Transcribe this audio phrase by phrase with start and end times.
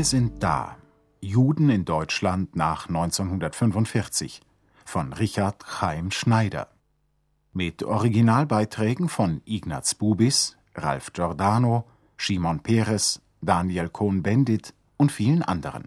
[0.00, 0.78] Wir sind da.
[1.20, 4.40] Juden in Deutschland nach 1945
[4.86, 6.68] von Richard Chaim Schneider.
[7.52, 11.84] Mit Originalbeiträgen von Ignaz Bubis, Ralf Giordano,
[12.16, 15.86] Shimon Peres, Daniel Cohn-Bendit und vielen anderen.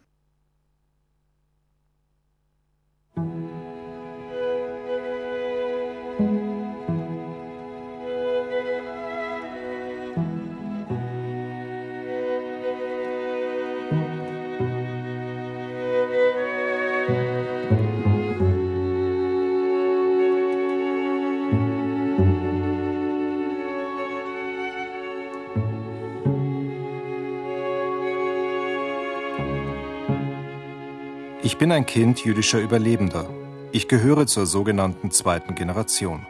[31.53, 33.29] Ich bin ein Kind jüdischer Überlebender.
[33.71, 36.25] Ich gehöre zur sogenannten zweiten Generation.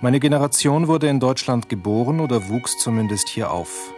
[0.00, 3.92] Meine Generation wurde in Deutschland geboren oder wuchs zumindest hier auf.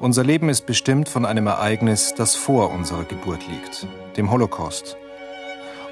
[0.00, 4.96] Unser Leben ist bestimmt von einem Ereignis, das vor unserer Geburt liegt, dem Holocaust.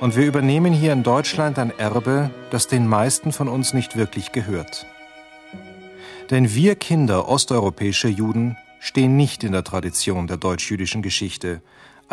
[0.00, 4.32] Und wir übernehmen hier in Deutschland ein Erbe, das den meisten von uns nicht wirklich
[4.32, 4.84] gehört.
[6.30, 11.62] Denn wir Kinder osteuropäischer Juden stehen nicht in der Tradition der deutsch-jüdischen Geschichte,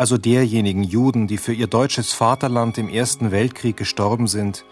[0.00, 4.64] also derjenigen Juden, die für ihr deutsches Vaterland im Ersten Weltkrieg gestorben sind,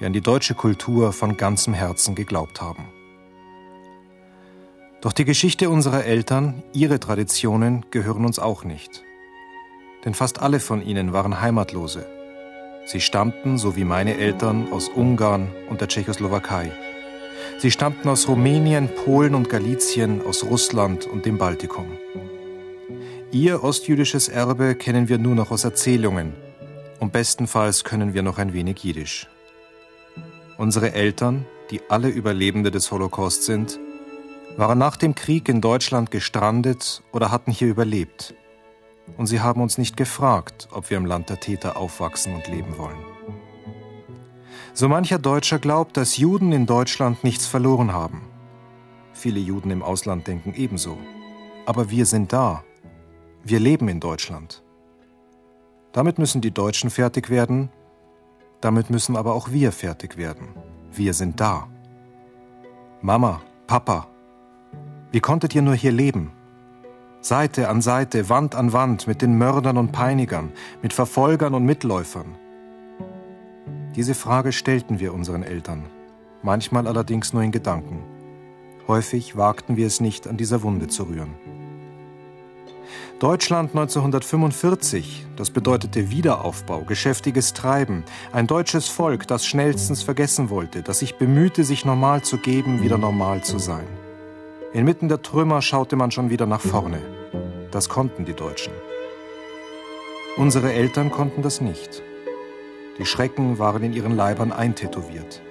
[0.00, 2.86] die an die deutsche Kultur von ganzem Herzen geglaubt haben.
[5.02, 9.02] Doch die Geschichte unserer Eltern, ihre Traditionen gehören uns auch nicht.
[10.06, 12.06] Denn fast alle von ihnen waren Heimatlose.
[12.86, 16.72] Sie stammten, so wie meine Eltern, aus Ungarn und der Tschechoslowakei.
[17.58, 21.88] Sie stammten aus Rumänien, Polen und Galizien, aus Russland und dem Baltikum.
[23.34, 26.34] Ihr ostjüdisches Erbe kennen wir nur noch aus Erzählungen
[27.00, 29.26] und bestenfalls können wir noch ein wenig Jiddisch.
[30.58, 33.80] Unsere Eltern, die alle Überlebende des Holocaust sind,
[34.58, 38.34] waren nach dem Krieg in Deutschland gestrandet oder hatten hier überlebt.
[39.16, 42.76] Und sie haben uns nicht gefragt, ob wir im Land der Täter aufwachsen und leben
[42.76, 43.02] wollen.
[44.74, 48.28] So mancher Deutscher glaubt, dass Juden in Deutschland nichts verloren haben.
[49.14, 50.98] Viele Juden im Ausland denken ebenso.
[51.64, 52.62] Aber wir sind da
[53.44, 54.62] wir leben in Deutschland.
[55.92, 57.70] Damit müssen die Deutschen fertig werden,
[58.60, 60.48] damit müssen aber auch wir fertig werden.
[60.92, 61.68] Wir sind da.
[63.00, 64.06] Mama, Papa,
[65.10, 66.32] wie konntet ihr nur hier leben?
[67.20, 70.52] Seite an Seite, Wand an Wand mit den Mördern und Peinigern,
[70.82, 72.36] mit Verfolgern und Mitläufern.
[73.94, 75.84] Diese Frage stellten wir unseren Eltern,
[76.42, 78.02] manchmal allerdings nur in Gedanken.
[78.88, 81.34] Häufig wagten wir es nicht, an dieser Wunde zu rühren.
[83.22, 88.02] Deutschland 1945, das bedeutete Wiederaufbau, geschäftiges Treiben,
[88.32, 92.98] ein deutsches Volk, das schnellstens vergessen wollte, das sich bemühte, sich normal zu geben, wieder
[92.98, 93.86] normal zu sein.
[94.72, 96.98] Inmitten der Trümmer schaute man schon wieder nach vorne.
[97.70, 98.72] Das konnten die Deutschen.
[100.36, 102.02] Unsere Eltern konnten das nicht.
[102.98, 105.42] Die Schrecken waren in ihren Leibern eintätowiert.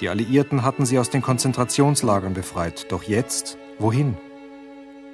[0.00, 2.92] Die Alliierten hatten sie aus den Konzentrationslagern befreit.
[2.92, 4.16] Doch jetzt, wohin?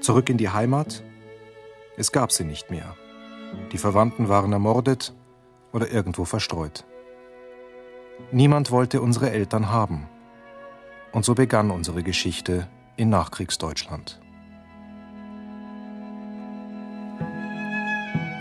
[0.02, 1.02] Zurück in die Heimat?
[1.96, 2.96] Es gab sie nicht mehr.
[3.72, 5.14] Die Verwandten waren ermordet
[5.72, 6.84] oder irgendwo verstreut.
[8.32, 10.08] Niemand wollte unsere Eltern haben.
[11.12, 14.20] Und so begann unsere Geschichte in Nachkriegsdeutschland.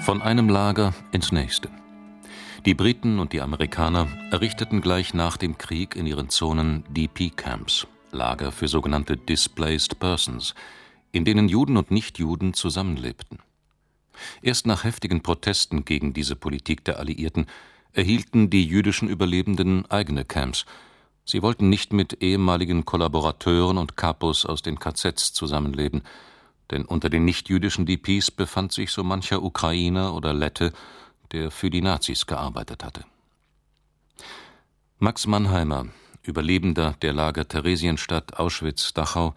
[0.02, 1.70] Von einem Lager ins nächste.
[2.66, 8.52] Die Briten und die Amerikaner errichteten gleich nach dem Krieg in ihren Zonen DP-Camps, Lager
[8.52, 10.56] für sogenannte Displaced Persons,
[11.12, 13.40] in denen Juden und Nichtjuden zusammenlebten.
[14.42, 17.48] Erst nach heftigen Protesten gegen diese Politik der Alliierten
[17.94, 20.66] erhielten die jüdischen Überlebenden eigene Camps.
[21.26, 26.04] Sie wollten nicht mit ehemaligen Kollaborateuren und Kapos aus den KZs zusammenleben,
[26.72, 30.72] denn unter den nichtjüdischen DPs befand sich so mancher Ukrainer oder Lette,
[31.32, 33.06] der für die Nazis gearbeitet hatte.
[35.00, 35.88] Max Mannheimer,
[36.24, 39.34] Überlebender der Lager Theresienstadt, Auschwitz, Dachau,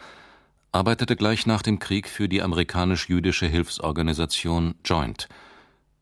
[0.73, 5.29] arbeitete gleich nach dem Krieg für die amerikanisch-jüdische Hilfsorganisation Joint.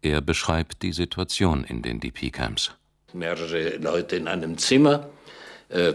[0.01, 2.73] Er beschreibt die Situation in den DP-Camps.
[3.13, 5.11] Mehrere Leute in einem Zimmer,
[5.69, 5.95] äh,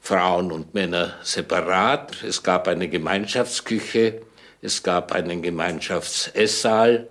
[0.00, 2.22] Frauen und Männer separat.
[2.22, 4.22] Es gab eine Gemeinschaftsküche,
[4.62, 7.08] es gab einen Gemeinschaftsesssaal.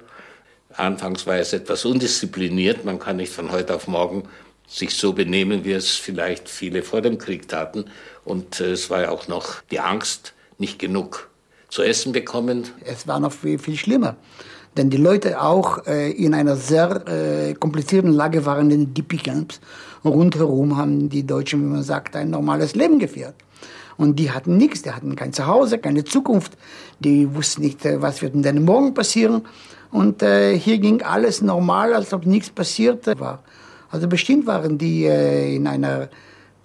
[0.73, 2.85] Anfangs war es etwas undiszipliniert.
[2.85, 4.29] Man kann nicht von heute auf morgen
[4.67, 7.91] sich so benehmen, wie es vielleicht viele vor dem Krieg taten.
[8.23, 11.29] Und äh, es war ja auch noch die Angst, nicht genug
[11.69, 12.65] zu essen bekommen.
[12.83, 14.15] Es war noch viel, viel schlimmer.
[14.77, 19.61] Denn die Leute auch äh, in einer sehr äh, komplizierten Lage waren in DP-Camps.
[20.03, 23.35] Rundherum haben die Deutschen, wie man sagt, ein normales Leben geführt.
[23.97, 26.57] Und die hatten nichts, die hatten kein Zuhause, keine Zukunft.
[26.99, 29.43] Die wussten nicht, äh, was wird denn morgen passieren.
[29.91, 33.43] Und äh, hier ging alles normal, als ob nichts passiert war.
[33.89, 36.09] Also bestimmt waren die äh, in einer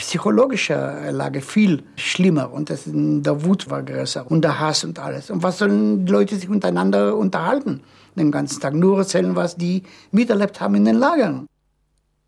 [0.00, 5.31] psychologischen Lage viel schlimmer und das, der Wut war größer und der Hass und alles.
[5.31, 7.82] Und was sollen die Leute sich untereinander unterhalten?
[8.17, 11.47] Den ganzen Tag nur erzählen, was die miterlebt haben in den Lagern.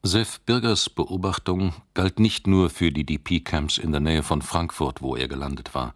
[0.03, 5.17] Sef Birgers Beobachtung galt nicht nur für die DP-Camps in der Nähe von Frankfurt, wo
[5.17, 5.95] er gelandet war.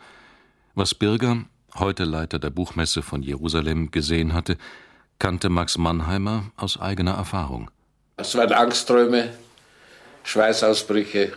[0.74, 1.44] Was Birger,
[1.74, 4.56] heute Leiter der Buchmesse von Jerusalem, gesehen hatte,
[5.18, 7.70] kannte Max Mannheimer aus eigener Erfahrung.
[8.16, 9.28] Es waren Angstträume,
[10.24, 11.32] Schweißausbrüche,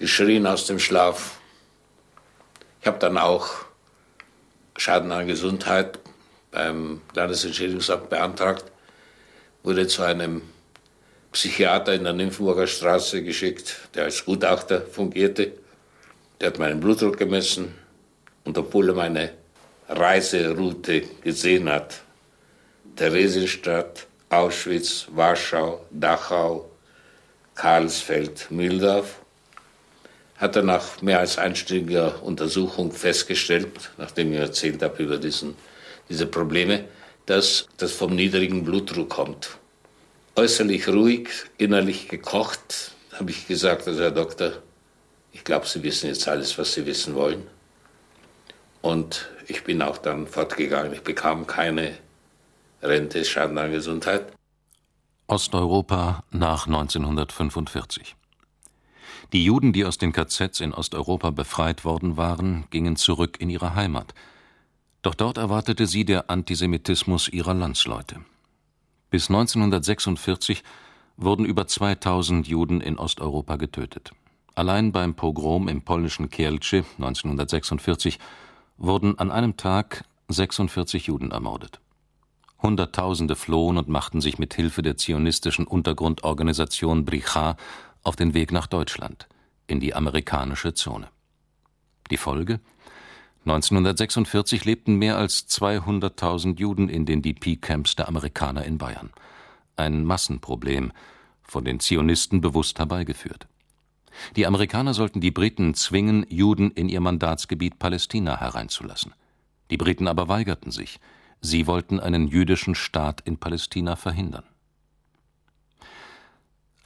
[0.00, 1.38] geschrien aus dem Schlaf.
[2.80, 3.50] Ich habe dann auch
[4.76, 5.98] Schaden an Gesundheit
[6.50, 8.64] beim Landesentschädigungsamt beantragt,
[9.62, 10.40] wurde zu einem
[11.32, 15.52] Psychiater in der Nymphenburger Straße geschickt, der als Gutachter fungierte.
[16.40, 17.74] Der hat meinen Blutdruck gemessen
[18.44, 19.32] und obwohl er meine
[19.86, 22.00] Reiseroute gesehen hat,
[22.96, 26.70] Theresienstadt, Auschwitz, Warschau, Dachau,
[27.54, 29.19] Karlsfeld, Mühldorf,
[30.40, 35.54] hat er nach mehr als einstündiger Untersuchung festgestellt, nachdem ich erzählt habe über diesen,
[36.08, 36.86] diese Probleme,
[37.26, 39.60] dass das vom niedrigen Blutdruck kommt
[40.36, 41.28] äußerlich ruhig,
[41.58, 44.52] innerlich gekocht, habe ich gesagt, also Herr Doktor,
[45.32, 47.46] ich glaube, Sie wissen jetzt alles, was Sie wissen wollen.
[48.80, 50.92] Und ich bin auch dann fortgegangen.
[50.94, 51.92] Ich bekam keine
[52.82, 54.32] Rente, Schaden an Gesundheit.
[55.26, 58.16] Osteuropa nach 1945.
[59.32, 63.76] Die Juden, die aus den KZs in Osteuropa befreit worden waren, gingen zurück in ihre
[63.76, 64.12] Heimat.
[65.02, 68.16] Doch dort erwartete sie der Antisemitismus ihrer Landsleute.
[69.10, 70.64] Bis 1946
[71.16, 74.10] wurden über 2000 Juden in Osteuropa getötet.
[74.56, 78.18] Allein beim Pogrom im polnischen Kielce 1946
[78.78, 81.80] wurden an einem Tag 46 Juden ermordet.
[82.62, 87.56] Hunderttausende flohen und machten sich mit Hilfe der zionistischen Untergrundorganisation Bricha
[88.02, 89.28] auf den Weg nach Deutschland,
[89.66, 91.08] in die amerikanische Zone.
[92.10, 92.60] Die Folge?
[93.46, 99.10] 1946 lebten mehr als 200.000 Juden in den DP-Camps der Amerikaner in Bayern.
[99.76, 100.92] Ein Massenproblem,
[101.42, 103.48] von den Zionisten bewusst herbeigeführt.
[104.36, 109.14] Die Amerikaner sollten die Briten zwingen, Juden in ihr Mandatsgebiet Palästina hereinzulassen.
[109.70, 111.00] Die Briten aber weigerten sich.
[111.40, 114.44] Sie wollten einen jüdischen Staat in Palästina verhindern.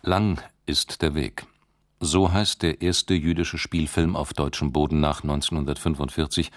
[0.03, 1.47] Lang ist der Weg.
[2.01, 6.51] So heißt der erste jüdische Spielfilm auf deutschem Boden nach 1945,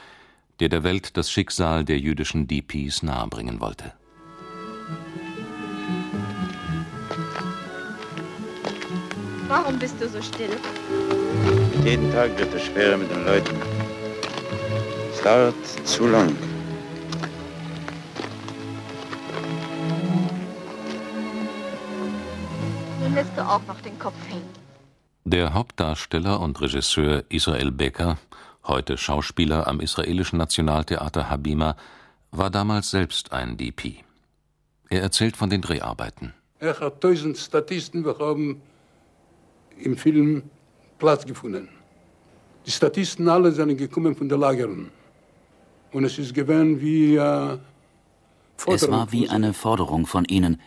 [0.59, 3.93] der der Welt das Schicksal der jüdischen DPs nahebringen wollte.
[9.47, 10.57] Warum bist du so still?
[11.85, 13.55] Jeden Tag wird es schwerer mit den Leuten.
[15.13, 15.55] Es dauert
[15.85, 16.35] zu lang.
[23.17, 24.53] Lässt du auch noch den Kopf hängen.
[25.25, 28.19] Der Hauptdarsteller und Regisseur Israel Becker,
[28.63, 31.75] heute Schauspieler am israelischen Nationaltheater Habima,
[32.29, 34.03] war damals selbst ein DP.
[34.89, 36.35] Er erzählt von den Dreharbeiten.
[36.59, 38.61] Er hat tausend Statisten, wir haben
[39.79, 40.43] im Film
[40.99, 41.69] Platz gefunden.
[42.67, 44.91] Die Statisten alle sind gekommen von den Lagern.
[45.91, 47.57] Und es ist gewesen wie äh,
[48.65, 50.59] es war wie eine Forderung von ihnen.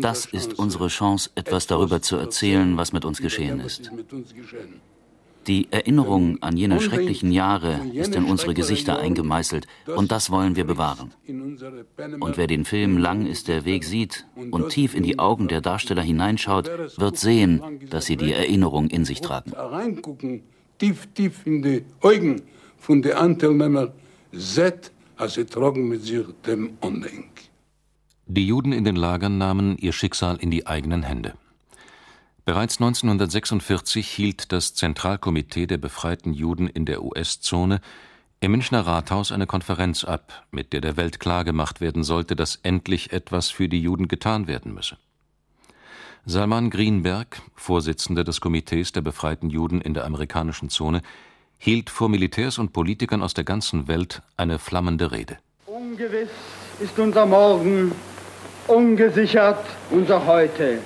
[0.00, 3.90] Das ist unsere Chance, etwas darüber zu erzählen, was mit uns geschehen ist.
[5.46, 10.64] Die Erinnerung an jene schrecklichen Jahre ist in unsere Gesichter eingemeißelt und das wollen wir
[10.64, 11.12] bewahren.
[11.26, 15.62] Und wer den Film Lang ist der Weg sieht und tief in die Augen der
[15.62, 19.52] Darsteller hineinschaut, wird sehen, dass sie die Erinnerung in sich tragen.
[20.78, 22.42] Tief, tief in die Augen
[22.78, 23.92] von den Anteilnehmern,
[24.32, 27.28] seht, als sie trocken mit sich dem Undenk.
[28.26, 31.34] Die Juden in den Lagern nahmen ihr Schicksal in die eigenen Hände.
[32.44, 37.80] Bereits 1946 hielt das Zentralkomitee der befreiten Juden in der US-Zone
[38.40, 43.12] im Münchner Rathaus eine Konferenz ab, mit der der Welt klargemacht werden sollte, dass endlich
[43.12, 44.96] etwas für die Juden getan werden müsse.
[46.24, 51.02] Salman Greenberg, Vorsitzender des Komitees der befreiten Juden in der amerikanischen Zone,
[51.62, 55.36] hielt vor Militärs und Politikern aus der ganzen Welt eine flammende Rede.
[55.66, 56.30] Ungewiss
[56.80, 57.92] ist unser Morgen,
[58.66, 60.78] ungesichert unser Heute.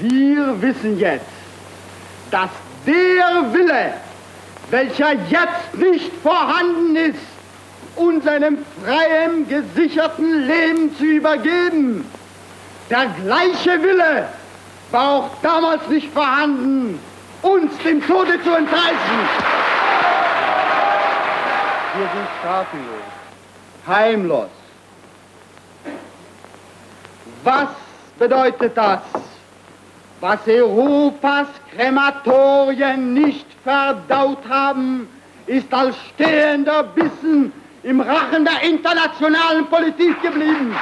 [0.00, 1.26] Wir wissen jetzt,
[2.32, 2.50] dass
[2.84, 3.94] der Wille,
[4.70, 7.20] welcher jetzt nicht vorhanden ist,
[7.94, 12.04] uns einem freien, gesicherten Leben zu übergeben,
[12.90, 14.28] der gleiche Wille
[14.90, 16.98] war auch damals nicht vorhanden,
[17.42, 19.60] uns dem Tode zu entreißen.
[22.00, 24.48] Wir sind straflos, heimlos.
[27.44, 27.68] Was
[28.18, 29.02] bedeutet das?
[30.18, 35.08] Was Europas Krematorien nicht verdaut haben,
[35.46, 37.52] ist als stehender Bissen
[37.82, 40.74] im Rachen der internationalen Politik geblieben.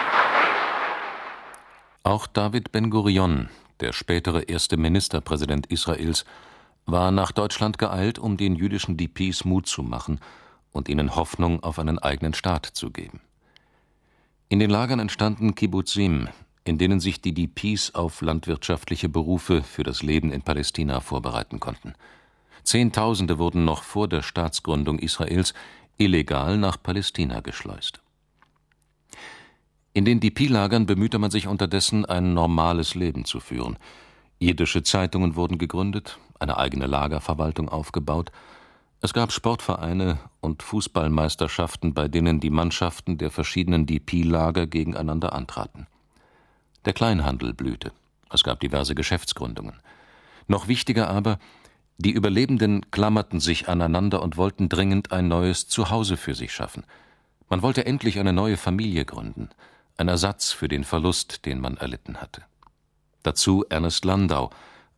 [2.04, 3.48] Auch David Ben-Gurion,
[3.80, 6.24] der spätere erste Ministerpräsident Israels,
[6.86, 10.20] war nach Deutschland geeilt, um den jüdischen DPs Mut zu machen
[10.72, 13.20] und ihnen Hoffnung auf einen eigenen Staat zu geben.
[14.48, 16.28] In den Lagern entstanden Kibbutzim,
[16.64, 21.94] in denen sich die DPs auf landwirtschaftliche Berufe für das Leben in Palästina vorbereiten konnten.
[22.62, 25.54] Zehntausende wurden noch vor der Staatsgründung Israels
[25.96, 28.00] illegal nach Palästina geschleust.
[29.94, 33.78] In den DP-Lagern bemühte man sich unterdessen, ein normales Leben zu führen.
[34.38, 38.30] Jiddische Zeitungen wurden gegründet, eine eigene Lagerverwaltung aufgebaut.
[39.00, 45.86] Es gab Sportvereine und Fußballmeisterschaften, bei denen die Mannschaften der verschiedenen DP-Lager gegeneinander antraten.
[46.84, 47.92] Der Kleinhandel blühte.
[48.32, 49.74] Es gab diverse Geschäftsgründungen.
[50.48, 51.38] Noch wichtiger aber,
[51.96, 56.82] die Überlebenden klammerten sich aneinander und wollten dringend ein neues Zuhause für sich schaffen.
[57.48, 59.50] Man wollte endlich eine neue Familie gründen,
[59.96, 62.42] ein Ersatz für den Verlust, den man erlitten hatte.
[63.22, 64.50] Dazu Ernest Landau,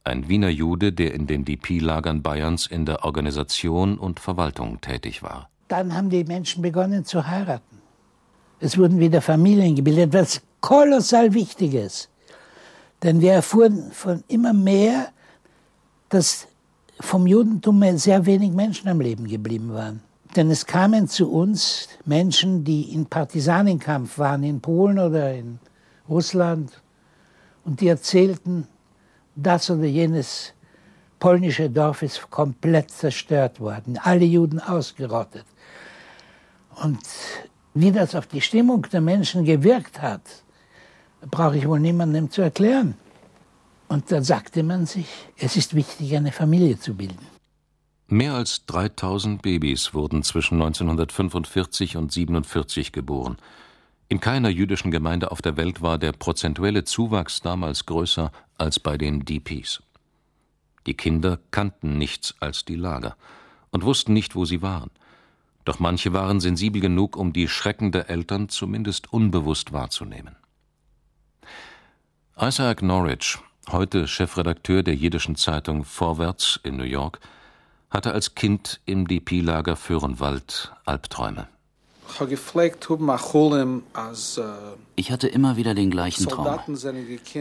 [0.05, 5.49] ein Wiener Jude, der in den DP-Lagern Bayerns in der Organisation und Verwaltung tätig war.
[5.69, 7.79] Dann haben die Menschen begonnen zu heiraten.
[8.61, 12.09] Es wurden wieder Familien gebildet, was kolossal wichtig ist.
[13.03, 15.09] Denn wir erfuhren von immer mehr,
[16.09, 16.47] dass
[17.01, 20.03] vom Judentum sehr wenig Menschen am Leben geblieben waren.
[20.37, 25.59] Denn es kamen zu uns Menschen, die in Partisanenkampf waren, in Polen oder in
[26.09, 26.71] Russland,
[27.65, 28.67] und die erzählten,
[29.43, 30.53] das oder jenes
[31.19, 35.45] polnische Dorf ist komplett zerstört worden, alle Juden ausgerottet.
[36.83, 36.99] Und
[37.75, 40.23] wie das auf die Stimmung der Menschen gewirkt hat,
[41.31, 42.95] brauche ich wohl niemandem zu erklären.
[43.89, 47.27] Und dann sagte man sich, es ist wichtig, eine Familie zu bilden.
[48.09, 53.37] Mehr als 3000 Babys wurden zwischen 1945 und 1947 geboren.
[54.11, 58.99] In keiner jüdischen Gemeinde auf der Welt war der prozentuelle Zuwachs damals größer als bei
[58.99, 59.83] den DPs.
[60.87, 63.17] Die Kinder kannten nichts als die Lager
[63.71, 64.91] und wussten nicht, wo sie waren.
[65.65, 70.37] Doch manche waren sensibel genug, um die Schrecken der Eltern zumindest unbewusst wahrzunehmen.
[72.39, 73.39] Isaac Norwich
[73.73, 77.21] heute Chefredakteur der jiddischen Zeitung Vorwärts in New York,
[77.91, 81.49] hatte als Kind im DP-Lager Föhrenwald Albträume.
[84.97, 86.61] Ich hatte immer wieder den gleichen Traum.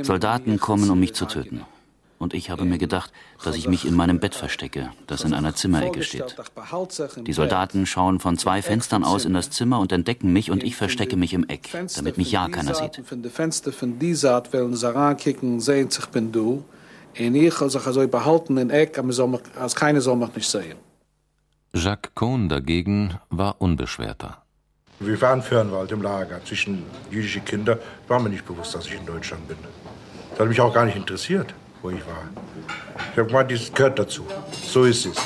[0.03, 1.65] Soldaten kommen, um mich zu töten
[2.19, 3.11] und ich habe mir gedacht,
[3.43, 6.35] dass ich mich in meinem Bett verstecke, das in einer Zimmerecke steht.
[7.25, 10.75] Die Soldaten schauen von zwei Fenstern aus in das Zimmer und entdecken mich und ich
[10.75, 12.99] verstecke mich im Eck, damit mich ja keiner sieht.
[12.99, 13.15] Also.
[21.73, 24.43] Jacques Cohn dagegen war unbeschwerter.
[24.99, 27.79] Wir waren Fernwald im Lager zwischen jüdischen Kindern.
[28.07, 29.57] War mir nicht bewusst, dass ich in Deutschland bin.
[30.31, 32.23] Das hat mich auch gar nicht interessiert wo ich war.
[33.11, 34.25] Ich habe gemeint, das gehört dazu.
[34.51, 35.17] So ist es.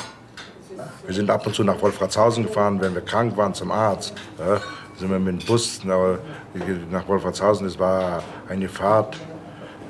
[1.06, 4.14] Wir sind ab und zu nach Wolfratshausen gefahren, wenn wir krank waren zum Arzt.
[4.38, 4.60] Ja,
[4.98, 7.66] sind wir mit dem Bus nach Wolfratshausen.
[7.66, 9.16] Es war eine Fahrt,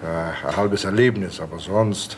[0.02, 2.16] ein halbes Erlebnis, aber sonst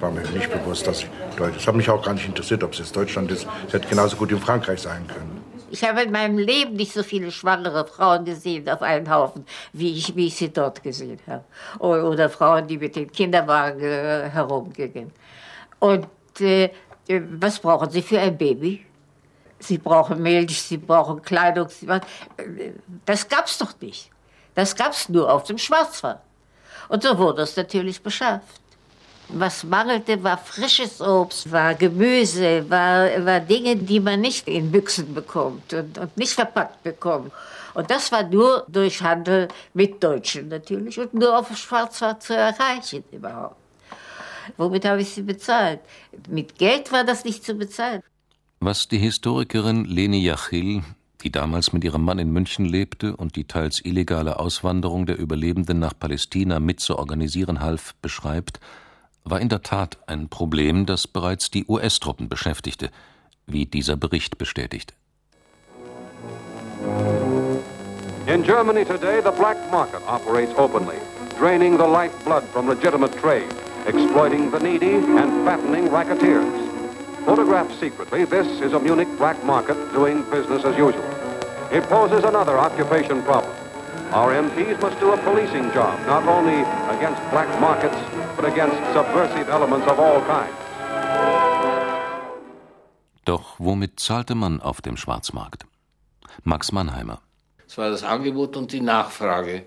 [0.00, 1.56] war mir nicht bewusst, dass ich Deutsch.
[1.58, 3.46] Es hat mich auch gar nicht interessiert, ob es jetzt Deutschland ist.
[3.66, 5.43] Es hätte genauso gut in Frankreich sein können.
[5.74, 9.92] Ich habe in meinem Leben nicht so viele schwangere Frauen gesehen auf einen Haufen, wie
[9.98, 11.44] ich, wie ich sie dort gesehen habe.
[11.80, 15.10] Oder, Frauen, die mit dem Kinderwagen äh, herumgingen.
[15.80, 16.06] Und
[16.38, 16.70] äh,
[17.40, 18.86] was brauchen sie für ein Baby?
[19.58, 21.68] Sie brauchen Milch, sie brauchen Kleidung.
[21.68, 21.88] Sie,
[23.04, 24.10] das gab's doch nicht.
[24.54, 26.20] Das gab's nur auf dem Schwarzwald.
[26.88, 28.60] Und so wurde es natürlich beschafft.
[29.28, 35.14] Was mangelte, war frisches Obst, war Gemüse, war, war Dinge, die man nicht in Büchsen
[35.14, 37.32] bekommt und, und nicht verpackt bekommt.
[37.72, 43.02] Und das war nur durch Handel mit Deutschen natürlich und nur auf Schwarzwald zu erreichen
[43.10, 43.56] überhaupt.
[44.56, 45.80] Womit habe ich sie bezahlt?
[46.28, 48.02] Mit Geld war das nicht zu bezahlen.
[48.60, 50.82] Was die Historikerin Leni Yachil,
[51.22, 55.78] die damals mit ihrem Mann in München lebte und die teils illegale Auswanderung der Überlebenden
[55.78, 58.60] nach Palästina mit zu organisieren half, beschreibt,
[59.24, 62.90] war in der Tat ein Problem, das bereits die US-Truppen beschäftigte,
[63.46, 64.94] wie dieser Bericht bestätigt.
[68.26, 70.96] In Germany today, the black market operates openly,
[71.38, 73.48] draining the lifeblood from legitimate trade,
[73.86, 76.44] exploiting the needy and fattening racketeers.
[77.24, 81.04] Photographed secretly, this is a Munich black market doing business as usual.
[81.70, 83.63] It poses another occupation problem.
[84.12, 86.62] Our MPs must do a policing job, not only
[86.96, 87.96] against black markets,
[88.36, 90.54] but against subversive elements of all kinds.
[93.24, 95.64] Doch womit zahlte man auf dem Schwarzmarkt?
[96.42, 97.20] Max Mannheimer.
[97.66, 99.64] Es war das Angebot und die Nachfrage.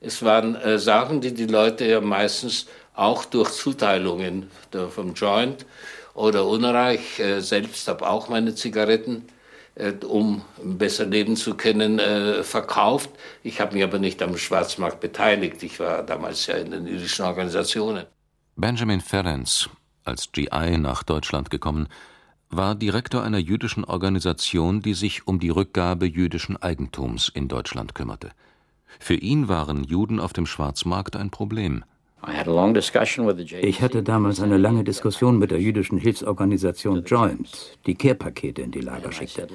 [0.00, 5.66] Es waren äh, Sachen, die die Leute ja meistens auch durch Zuteilungen der, vom Joint
[6.14, 9.43] oder Unreich, äh, selbst habe auch meine Zigaretten, äh,
[10.06, 13.10] um besser leben zu können, äh, verkauft.
[13.42, 15.62] Ich habe mich aber nicht am Schwarzmarkt beteiligt.
[15.62, 18.06] Ich war damals ja in den jüdischen Organisationen.
[18.56, 19.68] Benjamin Ferenc,
[20.04, 21.88] als GI nach Deutschland gekommen,
[22.50, 28.30] war Direktor einer jüdischen Organisation, die sich um die Rückgabe jüdischen Eigentums in Deutschland kümmerte.
[29.00, 31.84] Für ihn waren Juden auf dem Schwarzmarkt ein Problem.
[33.60, 38.80] Ich hatte damals eine lange Diskussion mit der jüdischen Hilfsorganisation Joint, die Kehrpakete in die
[38.80, 39.48] Lager schickte.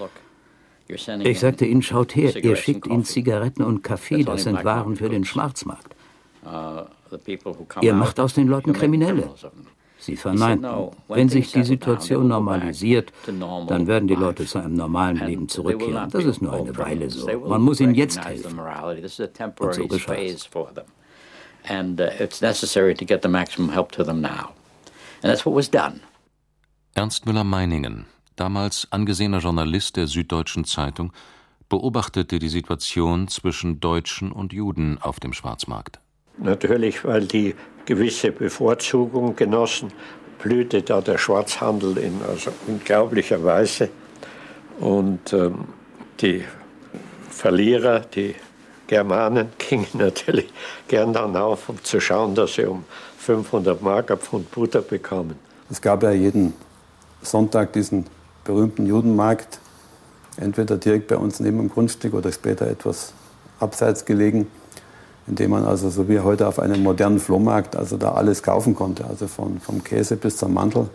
[0.88, 5.10] Ich sagte ihnen, schaut her, ihr schickt ihnen Zigaretten und Kaffee, das sind Waren für
[5.10, 5.96] den Schwarzmarkt.
[6.46, 6.86] Uh,
[7.82, 9.30] ihr macht aus den Leuten Kriminelle.
[10.00, 10.92] Sie verneinten.
[11.10, 13.12] Wenn sich die Situation normalisiert,
[13.68, 16.10] dann werden die Leute zu einem normalen Leben zurückkehren.
[16.10, 17.28] Das ist nur eine Weile so.
[17.48, 18.58] Man muss ihnen jetzt helfen.
[19.60, 20.50] Und so geschah es.
[21.70, 24.54] And uh, it's necessary to get the maximum help to them now.
[25.22, 26.02] And that's what was done.
[26.96, 31.14] Ernst Müller-Meiningen, damals angesehener Journalist der Süddeutschen Zeitung,
[31.70, 36.00] beobachtete die Situation zwischen Deutschen und Juden auf dem Schwarzmarkt.
[36.38, 37.54] Natürlich, weil die
[37.86, 39.94] gewisse Bevorzugung genossen,
[40.40, 43.90] blühte da der Schwarzhandel in also unglaublicher Weise.
[44.80, 45.66] Und ähm,
[46.22, 46.44] die
[47.30, 48.36] Verlierer, die
[48.90, 50.52] Germanen, gingen natürlich
[50.88, 52.84] gern dann auf, um zu schauen, dass sie um
[53.20, 55.36] 500 Mark ab Pfund Butter bekamen.
[55.70, 56.54] Es gab ja jeden
[57.22, 58.06] Sonntag diesen
[58.44, 59.60] berühmten Judenmarkt,
[60.38, 63.14] entweder direkt bei uns neben dem Grundstück oder später etwas
[63.60, 64.48] abseits gelegen
[65.30, 69.06] indem man also so wie heute auf einem modernen Flohmarkt also da alles kaufen konnte,
[69.06, 70.90] also von, vom Käse bis zum Mantel.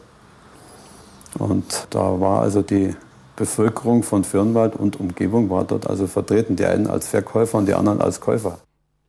[1.39, 2.95] Und da war also die
[3.37, 7.75] Bevölkerung von Fürnwald und Umgebung war dort also vertreten, die einen als Verkäufer und die
[7.75, 8.61] anderen als Käufer.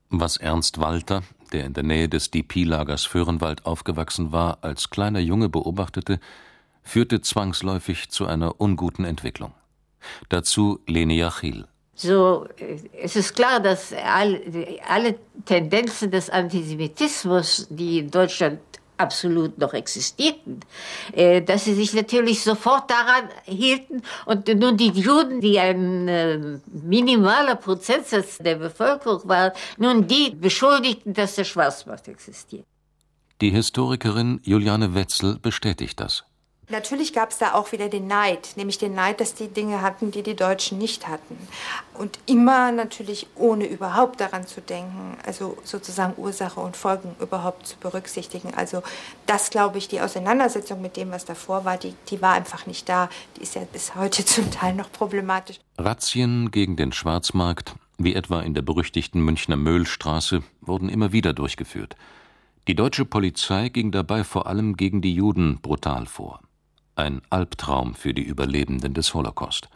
[0.10, 5.50] Was Ernst Walter, der in der Nähe des DP-Lagers Föhrenwald aufgewachsen war, als kleiner Junge
[5.50, 6.20] beobachtete,
[6.84, 9.54] führte zwangsläufig zu einer unguten Entwicklung.
[10.30, 11.66] Dazu Lene Jachil.
[11.96, 12.46] So,
[13.02, 14.42] es ist klar, dass all,
[14.88, 18.60] alle Tendenzen des Antisemitismus, die in Deutschland
[18.98, 20.60] absolut noch existierten,
[21.14, 26.60] äh, dass sie sich natürlich sofort daran hielten und nun die Juden, die ein äh,
[26.66, 32.66] minimaler Prozentsatz der Bevölkerung waren, nun die beschuldigten, dass der Schwarzmarkt existiert.
[33.42, 36.24] Die Historikerin Juliane Wetzel bestätigt das.
[36.70, 40.10] Natürlich gab es da auch wieder den Neid, nämlich den Neid, dass die Dinge hatten,
[40.10, 41.38] die die Deutschen nicht hatten.
[41.94, 47.78] Und immer natürlich ohne überhaupt daran zu denken, also sozusagen Ursache und Folgen überhaupt zu
[47.78, 48.54] berücksichtigen.
[48.56, 48.82] Also
[49.28, 52.90] das, glaube ich, die Auseinandersetzung mit dem, was davor war, die, die war einfach nicht
[52.90, 53.10] da.
[53.38, 55.60] Die ist ja bis heute zum Teil noch problematisch.
[55.78, 61.96] Razzien gegen den Schwarzmarkt, wie etwa in der berüchtigten Münchner Möhlstraße, wurden immer wieder durchgeführt.
[62.68, 66.40] Die deutsche Polizei ging dabei vor allem gegen die Juden brutal vor
[66.96, 69.70] ein Albtraum für die Überlebenden des Holocaust.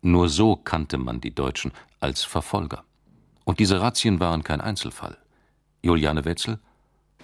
[0.00, 2.84] Nur so kannte man die Deutschen als Verfolger.
[3.44, 5.16] Und diese Razzien waren kein Einzelfall.
[5.82, 6.58] Juliane Wetzel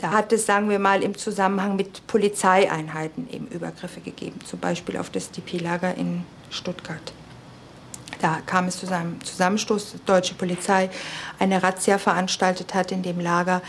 [0.00, 4.96] da hat es, sagen wir mal, im Zusammenhang mit Polizeieinheiten eben Übergriffe gegeben, zum Beispiel
[4.96, 7.12] auf das DP-Lager in Stuttgart.
[8.20, 10.88] Da kam es zu einem Zusammenstoß, die deutsche Polizei
[11.38, 13.60] eine Razzia veranstaltet hat in dem Lager,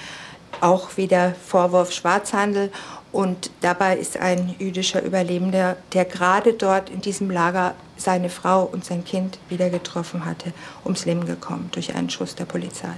[0.62, 2.72] auch wieder Vorwurf Schwarzhandel
[3.12, 8.86] und dabei ist ein jüdischer Überlebender, der gerade dort in diesem Lager seine Frau und
[8.86, 12.94] sein Kind wieder getroffen hatte, ums Leben gekommen durch einen Schuss der Polizei.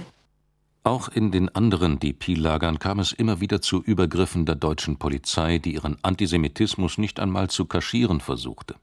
[0.84, 5.74] Auch in den anderen DP-Lagern kam es immer wieder zu Übergriffen der deutschen Polizei, die
[5.74, 8.74] ihren Antisemitismus nicht einmal zu kaschieren versuchte.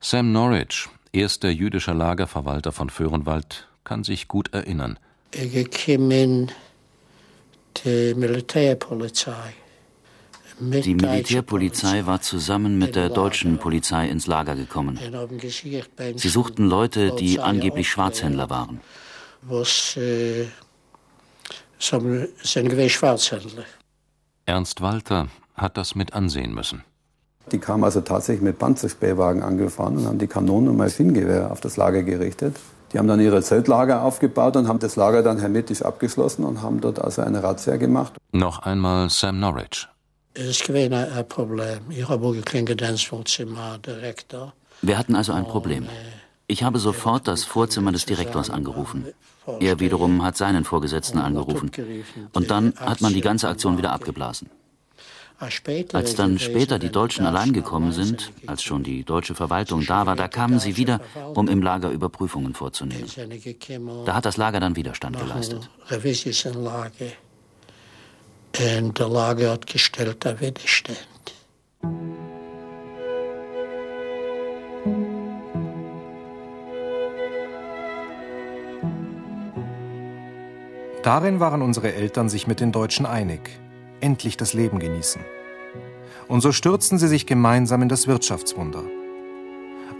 [0.00, 4.98] Sam Norwich, erster jüdischer Lagerverwalter von Föhrenwald, kann sich gut erinnern.
[5.32, 6.52] Ich kam in
[7.84, 9.54] die Militärpolizei
[10.60, 14.98] die Militärpolizei war zusammen mit der deutschen Polizei ins Lager gekommen.
[16.16, 18.80] Sie suchten Leute, die angeblich Schwarzhändler waren.
[19.96, 20.46] Äh,
[24.46, 26.82] Ernst Walter hat das mit ansehen müssen.
[27.52, 31.76] Die kamen also tatsächlich mit Panzerspähwagen angefahren und haben die Kanonen und Maschinengewehre auf das
[31.76, 32.56] Lager gerichtet.
[32.92, 36.80] Die haben dann ihre Zeltlager aufgebaut und haben das Lager dann hermetisch abgeschlossen und haben
[36.80, 38.14] dort also eine Razzia gemacht.
[38.32, 39.88] Noch einmal Sam Norwich.
[40.38, 41.80] Es gewesen ein Problem.
[41.90, 44.52] Ich habe kein Gedächtnisvorzimmer, Direktor.
[44.82, 45.88] Wir hatten also ein Problem.
[46.46, 49.06] Ich habe sofort das Vorzimmer des Direktors angerufen.
[49.58, 51.72] Er wiederum hat seinen Vorgesetzten angerufen.
[52.32, 54.48] Und dann hat man die ganze Aktion wieder abgeblasen.
[55.92, 60.16] Als dann später die Deutschen allein gekommen sind, als schon die deutsche Verwaltung da war,
[60.16, 61.00] da kamen sie wieder,
[61.34, 63.08] um im Lager Überprüfungen vorzunehmen.
[64.04, 65.68] Da hat das Lager dann Widerstand geleistet.
[68.58, 70.98] Und der Lager hat gestellt der Widerstand.
[81.04, 83.48] Darin waren unsere Eltern sich mit den Deutschen einig.
[84.00, 85.22] Endlich das Leben genießen.
[86.26, 88.82] Und so stürzten sie sich gemeinsam in das Wirtschaftswunder.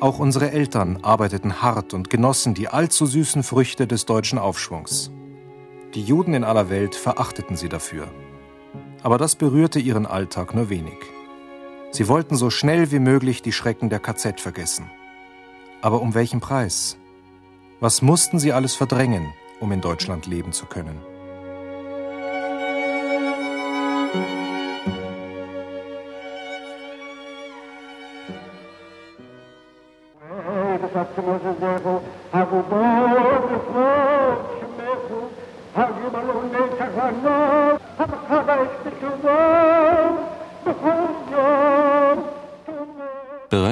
[0.01, 5.13] Auch unsere Eltern arbeiteten hart und genossen die allzu süßen Früchte des deutschen Aufschwungs.
[5.95, 8.09] Die Juden in aller Welt verachteten sie dafür
[9.03, 10.99] aber das berührte ihren Alltag nur wenig.
[11.91, 14.91] Sie wollten so schnell wie möglich die Schrecken der KZ vergessen.
[15.81, 16.97] Aber um welchen Preis?
[17.81, 21.01] Was mussten sie alles verdrängen, um in Deutschland leben zu können?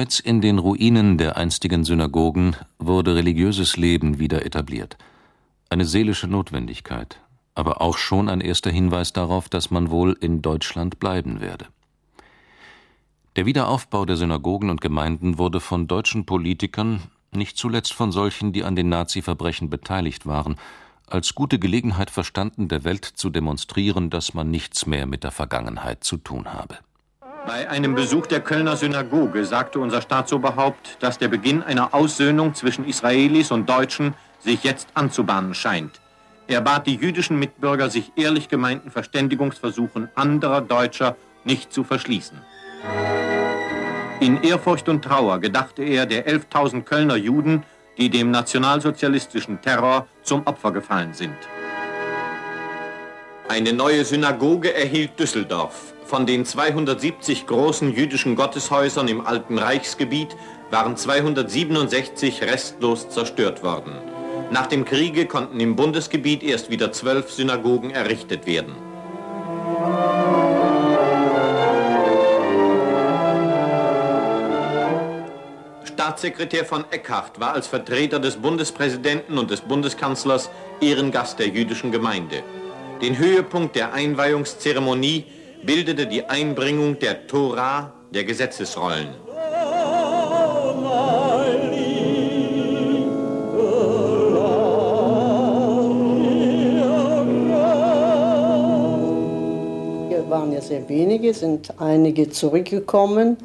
[0.07, 4.97] Bereits in den Ruinen der einstigen Synagogen wurde religiöses Leben wieder etabliert.
[5.69, 7.19] Eine seelische Notwendigkeit,
[7.55, 11.65] aber auch schon ein erster Hinweis darauf, dass man wohl in Deutschland bleiben werde.
[13.35, 17.01] Der Wiederaufbau der Synagogen und Gemeinden wurde von deutschen Politikern,
[17.33, 20.55] nicht zuletzt von solchen, die an den Nazi-Verbrechen beteiligt waren,
[21.05, 26.05] als gute Gelegenheit verstanden, der Welt zu demonstrieren, dass man nichts mehr mit der Vergangenheit
[26.05, 26.77] zu tun habe.
[27.47, 32.85] Bei einem Besuch der Kölner Synagoge sagte unser Staatsoberhaupt, dass der Beginn einer Aussöhnung zwischen
[32.85, 36.01] Israelis und Deutschen sich jetzt anzubahnen scheint.
[36.49, 42.37] Er bat die jüdischen Mitbürger, sich ehrlich gemeinten Verständigungsversuchen anderer Deutscher nicht zu verschließen.
[44.19, 47.63] In Ehrfurcht und Trauer gedachte er der 11.000 Kölner Juden,
[47.97, 51.37] die dem nationalsozialistischen Terror zum Opfer gefallen sind.
[53.49, 55.93] Eine neue Synagoge erhielt Düsseldorf.
[56.03, 60.35] Von den 270 großen jüdischen Gotteshäusern im alten Reichsgebiet
[60.69, 63.93] waren 267 restlos zerstört worden.
[64.51, 68.75] Nach dem Kriege konnten im Bundesgebiet erst wieder zwölf Synagogen errichtet werden.
[75.85, 80.49] Staatssekretär von Eckhardt war als Vertreter des Bundespräsidenten und des Bundeskanzlers
[80.81, 82.43] Ehrengast der jüdischen Gemeinde.
[83.01, 85.25] Den Höhepunkt der Einweihungszeremonie
[85.63, 89.09] bildete die Einbringung der Tora, der Gesetzesrollen.
[100.09, 103.37] Hier waren ja sehr wenige, sind einige zurückgekommen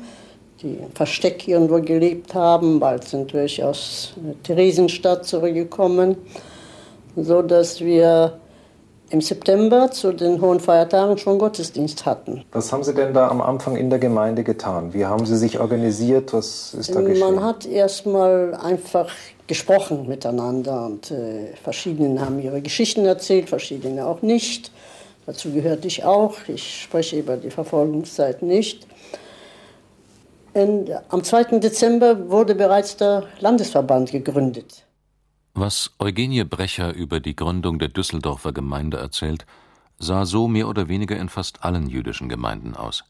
[0.63, 2.79] die im Versteck irgendwo gelebt haben.
[2.79, 4.13] Bald sind durchaus
[4.45, 6.17] Theresienstadt zurückgekommen,
[7.17, 8.39] so dass wir
[9.13, 12.45] im September zu den hohen Feiertagen schon Gottesdienst hatten.
[12.53, 14.95] Was haben Sie denn da am Anfang in der Gemeinde getan?
[14.95, 16.33] Wie haben Sie sich organisiert?
[16.33, 17.21] Was ist da geschehen?
[17.21, 19.11] Man hat erstmal einfach
[19.47, 24.73] gesprochen miteinander und äh, verschiedene haben ihre Geschichten erzählt, verschiedene auch nicht.
[25.27, 26.37] Dazu gehörte ich auch.
[26.49, 28.87] Ich spreche über die Verfolgungszeit nicht.
[30.55, 31.59] Und am 2.
[31.59, 34.82] Dezember wurde bereits der Landesverband gegründet.
[35.55, 39.45] Was Eugenie Brecher über die Gründung der Düsseldorfer Gemeinde erzählt,
[39.99, 43.05] sah so mehr oder weniger in fast allen jüdischen Gemeinden aus.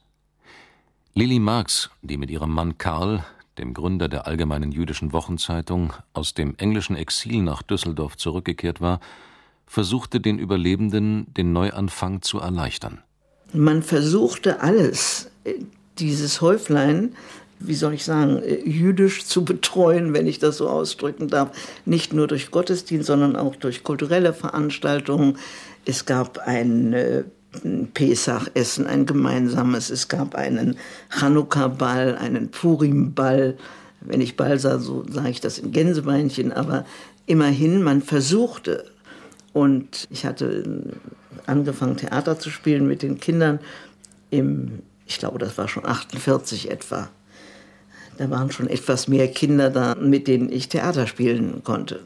[1.14, 3.24] Lili Marx, die mit ihrem Mann Karl,
[3.58, 8.98] dem Gründer der Allgemeinen Jüdischen Wochenzeitung, aus dem englischen Exil nach Düsseldorf zurückgekehrt war,
[9.66, 13.02] versuchte den Überlebenden den Neuanfang zu erleichtern.
[13.52, 15.30] Man versuchte alles,
[15.98, 17.14] dieses Häuflein,
[17.66, 21.50] wie soll ich sagen, äh, jüdisch zu betreuen, wenn ich das so ausdrücken darf.
[21.84, 25.38] Nicht nur durch Gottesdienst, sondern auch durch kulturelle Veranstaltungen.
[25.84, 27.24] Es gab ein äh,
[27.94, 29.90] Pesach-Essen, ein gemeinsames.
[29.90, 30.76] Es gab einen
[31.10, 33.56] Chanukka-Ball, einen Purim-Ball.
[34.00, 36.52] Wenn ich Ball sah, so sage ich das in Gänsebeinchen.
[36.52, 36.84] Aber
[37.26, 38.84] immerhin, man versuchte.
[39.52, 40.84] Und ich hatte
[41.46, 43.60] angefangen, Theater zu spielen mit den Kindern
[44.30, 47.10] im ich glaube, das war schon 48 etwa.
[48.18, 52.00] Da waren schon etwas mehr Kinder da, mit denen ich Theater spielen konnte.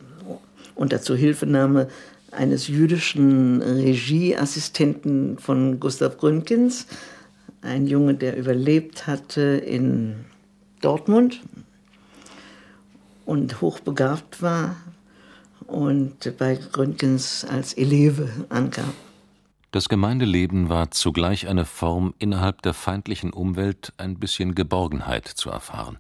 [0.75, 1.89] Unter Zuhilfenahme
[2.31, 6.87] eines jüdischen Regieassistenten von Gustav Gründgens,
[7.63, 10.25] ein Junge, der überlebt hatte in
[10.81, 11.41] Dortmund
[13.25, 14.77] und hochbegabt war
[15.67, 18.93] und bei Gründgens als Eleve ankam.
[19.73, 25.99] Das Gemeindeleben war zugleich eine Form, innerhalb der feindlichen Umwelt ein bisschen Geborgenheit zu erfahren.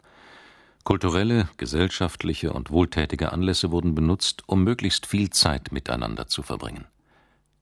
[0.84, 6.84] Kulturelle, gesellschaftliche und wohltätige Anlässe wurden benutzt, um möglichst viel Zeit miteinander zu verbringen.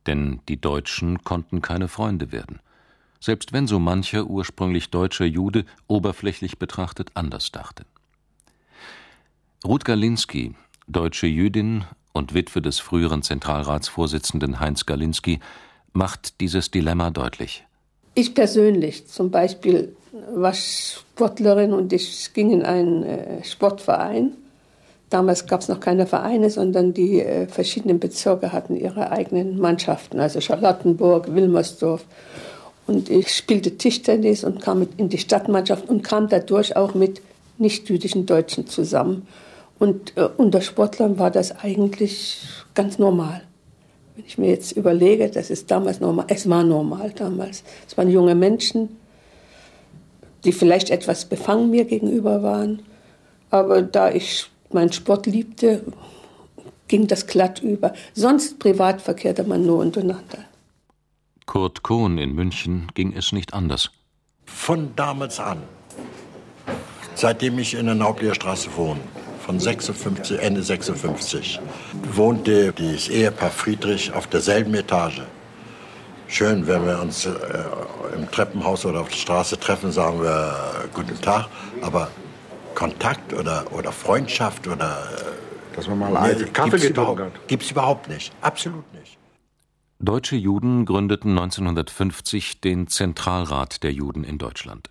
[0.06, 2.60] Denn die Deutschen konnten keine Freunde werden,
[3.20, 7.86] selbst wenn so mancher ursprünglich deutscher Jude oberflächlich betrachtet anders dachte.
[9.64, 10.54] Ruth Galinski,
[10.86, 15.40] deutsche Jüdin und Witwe des früheren Zentralratsvorsitzenden Heinz Galinski,
[15.94, 17.64] macht dieses Dilemma deutlich.
[18.14, 19.96] Ich persönlich zum Beispiel
[20.32, 24.32] war Sportlerin und ich ging in einen äh, Sportverein.
[25.10, 30.20] Damals gab es noch keine Vereine, sondern die äh, verschiedenen Bezirke hatten ihre eigenen Mannschaften,
[30.20, 32.04] also Charlottenburg, Wilmersdorf.
[32.86, 37.22] Und ich spielte Tischtennis und kam in die Stadtmannschaft und kam dadurch auch mit
[37.58, 39.26] nicht-jüdischen Deutschen zusammen.
[39.78, 42.40] Und äh, unter Sportlern war das eigentlich
[42.74, 43.42] ganz normal.
[44.16, 47.64] Wenn ich mir jetzt überlege, das ist damals normal, es war normal damals.
[47.86, 48.96] Es waren junge Menschen,
[50.44, 52.82] die vielleicht etwas befangen mir gegenüber waren.
[53.50, 55.84] Aber da ich meinen Sport liebte,
[56.86, 57.92] ging das glatt über.
[58.12, 60.44] Sonst privat verkehrte man nur untereinander.
[61.46, 63.90] Kurt Kohn in München ging es nicht anders.
[64.46, 65.58] Von damals an,
[67.14, 69.00] seitdem ich in der Nauplehrstraße wohne,
[69.44, 71.60] von 56, Ende 56,
[72.12, 75.22] wohnte das Ehepaar Friedrich auf derselben Etage.
[76.28, 77.32] Schön, wenn wir uns äh,
[78.16, 81.48] im Treppenhaus oder auf der Straße treffen, sagen wir äh, guten Tag,
[81.82, 82.08] aber
[82.74, 85.02] Kontakt oder, oder Freundschaft oder...
[85.12, 87.48] Äh, Dass man mal einen Kaffee getrunken hat.
[87.48, 89.18] Gibt es überhaupt nicht, absolut nicht.
[89.98, 94.90] Deutsche Juden gründeten 1950 den Zentralrat der Juden in Deutschland.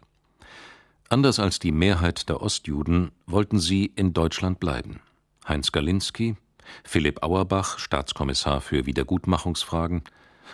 [1.13, 4.99] Anders als die Mehrheit der Ostjuden wollten sie in Deutschland bleiben.
[5.47, 6.37] Heinz Galinski,
[6.83, 10.01] Philipp Auerbach, Staatskommissar für Wiedergutmachungsfragen,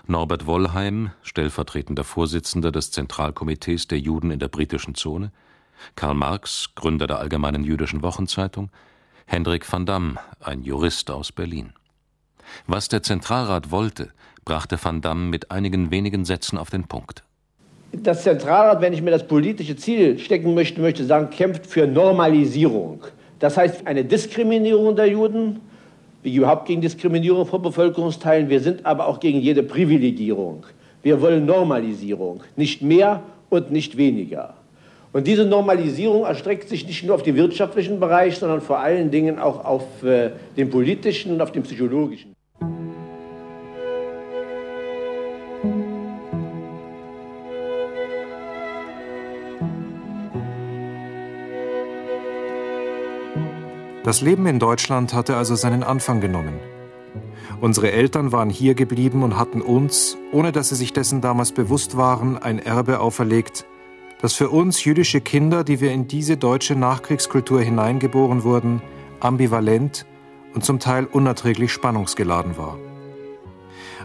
[0.06, 5.32] Norbert Wollheim, stellvertretender Vorsitzender des Zentralkomitees der Juden in der britischen Zone,
[5.96, 8.70] Karl Marx, Gründer der Allgemeinen Jüdischen Wochenzeitung,
[9.28, 11.72] Hendrik van Damme, ein Jurist aus Berlin.
[12.68, 14.12] Was der Zentralrat wollte,
[14.44, 17.24] brachte van Damme mit einigen wenigen Sätzen auf den Punkt.
[17.92, 23.04] Das Zentralrat, wenn ich mir das politische Ziel stecken möchte, möchte sagen, kämpft für Normalisierung.
[23.40, 25.60] Das heißt, eine Diskriminierung der Juden,
[26.22, 28.50] wie überhaupt gegen Diskriminierung von Bevölkerungsteilen.
[28.50, 30.66] Wir sind aber auch gegen jede Privilegierung.
[31.02, 34.54] Wir wollen Normalisierung, nicht mehr und nicht weniger.
[35.12, 39.40] Und diese Normalisierung erstreckt sich nicht nur auf den wirtschaftlichen Bereich, sondern vor allen Dingen
[39.40, 42.36] auch auf äh, den politischen und auf den psychologischen.
[54.10, 56.60] Das Leben in Deutschland hatte also seinen Anfang genommen.
[57.62, 61.96] Unsere Eltern waren hier geblieben und hatten uns, ohne dass sie sich dessen damals bewusst
[61.96, 63.68] waren, ein Erbe auferlegt,
[64.20, 68.82] das für uns jüdische Kinder, die wir in diese deutsche Nachkriegskultur hineingeboren wurden,
[69.20, 70.08] ambivalent
[70.56, 72.80] und zum Teil unerträglich spannungsgeladen war.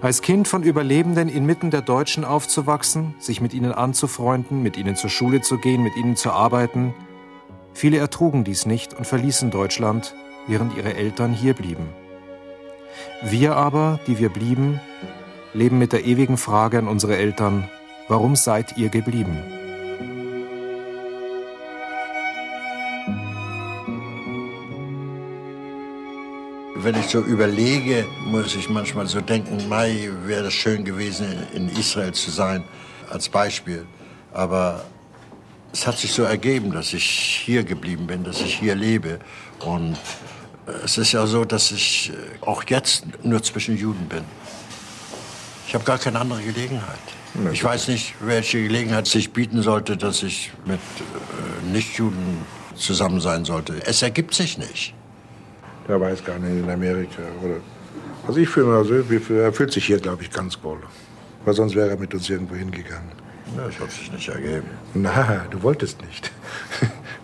[0.03, 5.09] Als Kind von Überlebenden inmitten der Deutschen aufzuwachsen, sich mit ihnen anzufreunden, mit ihnen zur
[5.09, 6.93] Schule zu gehen, mit ihnen zu arbeiten,
[7.75, 10.15] Viele ertrugen dies nicht und verließen Deutschland,
[10.47, 11.89] während ihre Eltern hier blieben.
[13.21, 14.81] Wir aber, die wir blieben,
[15.53, 17.69] leben mit der ewigen Frage an unsere Eltern,
[18.09, 19.37] warum seid ihr geblieben?
[26.77, 31.69] Wenn ich so überlege, muss ich manchmal so denken, Mai, wäre es schön gewesen, in
[31.71, 32.63] Israel zu sein,
[33.11, 33.87] als Beispiel.
[34.33, 34.85] Aber
[35.75, 37.05] es hat sich so ergeben, dass ich
[37.45, 39.19] hier geblieben bin, dass ich hier lebe.
[39.59, 39.97] Und
[40.67, 44.23] äh, es ist ja so, dass ich äh, auch jetzt nur zwischen Juden bin.
[45.67, 47.01] Ich habe gar keine andere Gelegenheit.
[47.53, 52.39] Ich weiß nicht, welche Gelegenheit sich bieten sollte, dass ich mit äh, Nichtjuden
[52.77, 53.85] zusammen sein sollte.
[53.85, 54.95] Es ergibt sich nicht.
[55.89, 57.23] Der weiß gar nicht in Amerika.
[57.43, 57.57] Oder
[58.29, 58.95] also ich fühle also,
[59.35, 60.79] er fühlt sich hier, glaube ich, ganz wohl.
[61.45, 63.24] Weil sonst wäre er mit uns irgendwo hingegangen.
[63.57, 64.69] Das hat sich nicht ergeben.
[64.95, 66.31] Na, du wolltest nicht.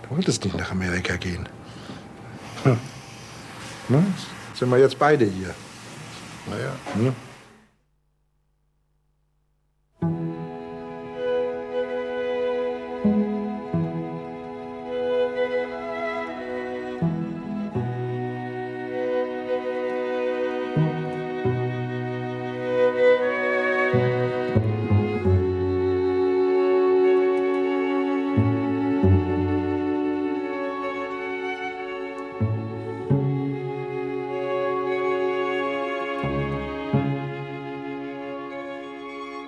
[0.02, 1.48] Du wolltest nicht nach Amerika gehen.
[2.64, 2.78] Hm.
[3.88, 4.02] Na,
[4.54, 5.54] sind wir jetzt beide hier.
[6.46, 6.72] Naja.
[6.94, 7.14] Hm?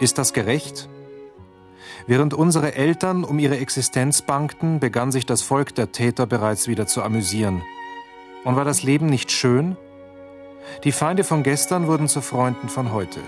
[0.03, 0.89] Ist das gerecht?
[2.09, 6.89] Während unsere Eltern um ihre Existenz bangten, begann sich das Volk der Täter bereits wieder
[6.89, 7.63] zu amüsieren.
[8.43, 9.77] Und war das Leben nicht schön?
[10.83, 13.21] Die Feinde von gestern wurden zu Freunden von heute.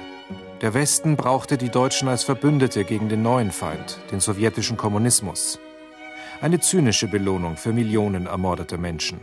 [0.63, 5.61] Der Westen brauchte die Deutschen als Verbündete gegen den neuen Feind, den sowjetischen Kommunismus.
[6.41, 9.21] Eine zynische Belohnung für Millionen ermordeter Menschen.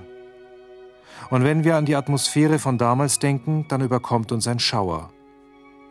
[1.30, 5.12] Und wenn wir an die Atmosphäre von damals denken, dann überkommt uns ein Schauer.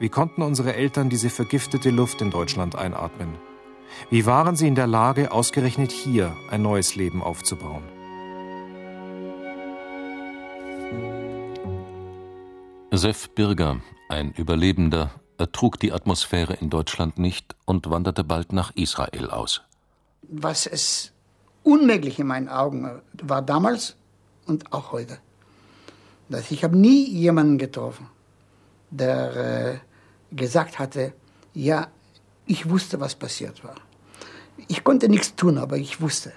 [0.00, 3.34] Wie konnten unsere Eltern diese vergiftete Luft in Deutschland einatmen?
[4.08, 7.82] Wie waren sie in der Lage, ausgerechnet hier ein neues Leben aufzubauen?
[12.90, 19.28] Sef Birger, ein Überlebender, ertrug die Atmosphäre in Deutschland nicht und wanderte bald nach Israel
[19.28, 19.60] aus.
[20.22, 21.12] Was es
[21.62, 23.96] unmöglich in meinen Augen war damals
[24.46, 25.18] und auch heute.
[26.30, 28.06] Dass ich habe nie jemanden getroffen,
[28.90, 29.78] der äh,
[30.30, 31.12] gesagt hatte,
[31.54, 31.88] ja,
[32.46, 33.76] ich wusste, was passiert war.
[34.68, 36.32] Ich konnte nichts tun, aber ich wusste.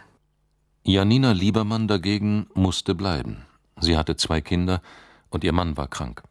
[0.84, 3.46] Janina Liebermann dagegen musste bleiben.
[3.80, 4.82] Sie hatte zwei Kinder
[5.30, 6.24] und ihr Mann war krank.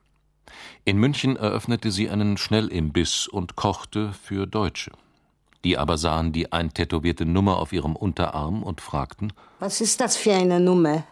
[0.85, 4.93] In München eröffnete sie einen Schnellimbiss und kochte für Deutsche.
[5.65, 10.35] Die aber sahen die eintätowierte Nummer auf ihrem Unterarm und fragten: Was ist das für
[10.35, 11.05] eine Nummer?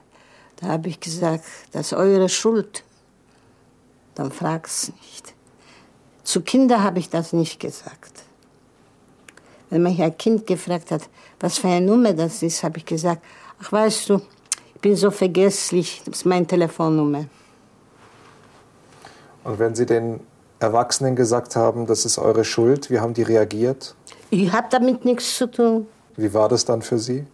[0.56, 2.84] Da habe ich gesagt: Das ist eure Schuld.
[4.14, 5.34] Dann frag's nicht.
[6.30, 8.22] Zu Kindern habe ich das nicht gesagt.
[9.68, 11.02] Wenn mich ein Kind gefragt hat,
[11.40, 13.20] was für eine Nummer das ist, habe ich gesagt:
[13.60, 14.22] Ach, weißt du,
[14.76, 17.24] ich bin so vergesslich, das ist meine Telefonnummer.
[19.42, 20.20] Und wenn Sie den
[20.60, 23.96] Erwachsenen gesagt haben, das ist eure Schuld, wie haben die reagiert?
[24.30, 25.88] Ich habe damit nichts zu tun.
[26.16, 27.26] Wie war das dann für Sie?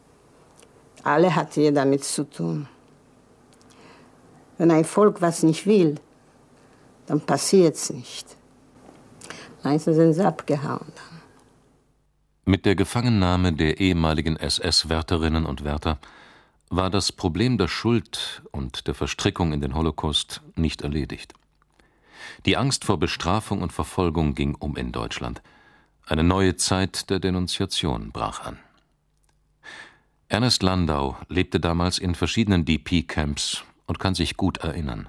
[1.02, 2.66] Alle hatten ja damit zu tun.
[4.56, 5.96] Wenn ein Volk was nicht will,
[7.06, 8.36] dann passiert es nicht.
[9.62, 10.92] Meistens sind sie abgehauen.
[12.44, 15.98] Mit der Gefangennahme der ehemaligen SS-Wärterinnen und Wärter
[16.70, 21.34] war das Problem der Schuld und der Verstrickung in den Holocaust nicht erledigt.
[22.44, 25.42] Die Angst vor Bestrafung und Verfolgung ging um in Deutschland.
[26.06, 28.58] Eine neue Zeit der Denunziation brach an.
[30.28, 35.08] Ernest Landau lebte damals in verschiedenen DP-Camps und kann sich gut erinnern.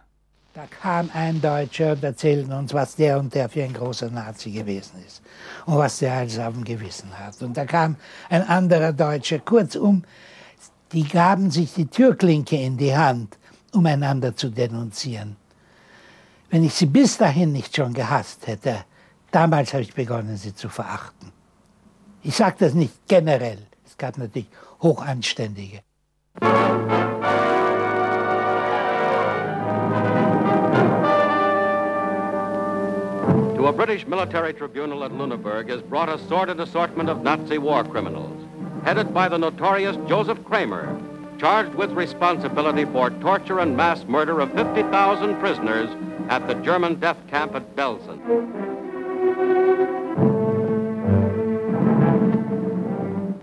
[0.58, 4.50] Da kam ein Deutscher und erzählte uns, was der und der für ein großer Nazi
[4.50, 5.22] gewesen ist
[5.68, 7.40] und was der alles auf dem Gewissen hat.
[7.44, 7.96] Und da kam
[8.28, 9.38] ein anderer Deutscher.
[9.38, 10.04] Kurzum,
[10.94, 13.38] die gaben sich die Türklinke in die Hand,
[13.72, 15.36] um einander zu denunzieren.
[16.50, 18.78] Wenn ich sie bis dahin nicht schon gehasst hätte,
[19.30, 21.32] damals habe ich begonnen, sie zu verachten.
[22.24, 23.60] Ich sage das nicht generell.
[23.86, 24.50] Es gab natürlich
[24.82, 25.82] Hochanständige.
[33.58, 37.84] To a British military tribunal at Lüneburg is brought a sordid assortment of Nazi war
[37.84, 38.40] criminals,
[38.84, 40.96] headed by the notorious Joseph Kramer,
[41.40, 45.90] charged with responsibility for torture and mass murder of 50,000 prisoners
[46.30, 48.20] at the German death camp at Belsen.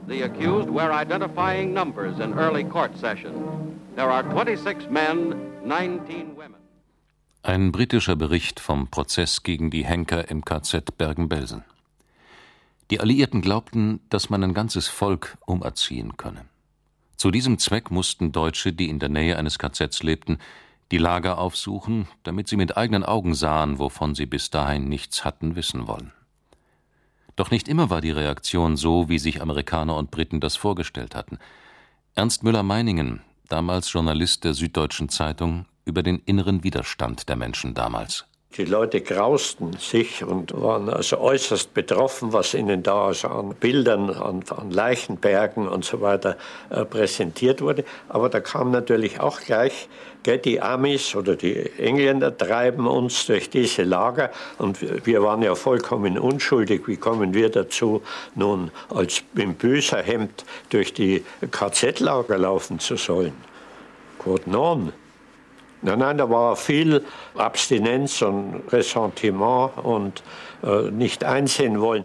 [0.06, 3.80] The accused wear identifying numbers in early court session.
[3.96, 6.63] There are 26 men, 19 women.
[7.46, 11.62] Ein britischer Bericht vom Prozess gegen die Henker im KZ Bergen-Belsen.
[12.90, 16.46] Die Alliierten glaubten, dass man ein ganzes Volk umerziehen könne.
[17.18, 20.38] Zu diesem Zweck mussten Deutsche, die in der Nähe eines KZs lebten,
[20.90, 25.54] die Lager aufsuchen, damit sie mit eigenen Augen sahen, wovon sie bis dahin nichts hatten
[25.54, 26.14] wissen wollen.
[27.36, 31.38] Doch nicht immer war die Reaktion so, wie sich Amerikaner und Briten das vorgestellt hatten.
[32.14, 33.20] Ernst Müller-Meiningen,
[33.50, 38.26] damals Journalist der Süddeutschen Zeitung, über den inneren Widerstand der Menschen damals.
[38.56, 44.10] Die Leute grausten sich und waren also äußerst betroffen, was ihnen da also an Bildern,
[44.10, 46.36] an, an Leichenbergen und so weiter
[46.70, 47.84] äh, präsentiert wurde.
[48.08, 49.88] Aber da kam natürlich auch gleich,
[50.22, 55.56] gell, die Amis oder die Engländer treiben uns durch diese Lager und wir, waren ja
[55.56, 56.86] vollkommen unschuldig.
[56.86, 58.02] Wie kommen wir dazu,
[58.36, 63.34] nun als im Büßerhemd durch die KZ-Lager laufen zu sollen?
[64.20, 64.92] Quod non.
[65.84, 67.04] Nein, nein, da war viel
[67.34, 70.22] Abstinenz und Ressentiment und
[70.62, 72.04] äh, nicht einsehen wollen.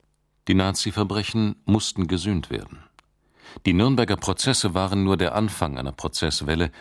[0.50, 2.84] Die Nazi-Verbrechen mussten gesühnt werden.
[3.66, 6.72] Die Nürnberger Prozesse waren nur der Anfang einer Prozesswelle,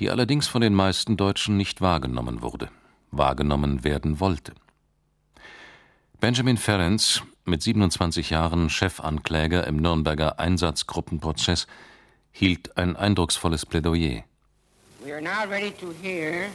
[0.00, 2.68] die allerdings von den meisten Deutschen nicht wahrgenommen wurde,
[3.10, 4.52] wahrgenommen werden wollte.
[6.20, 11.66] Benjamin Ferenc, mit 27 Jahren Chefankläger im Nürnberger Einsatzgruppenprozess,
[12.32, 14.24] hielt ein eindrucksvolles Plädoyer.
[15.14, 16.50] We are now ready to hear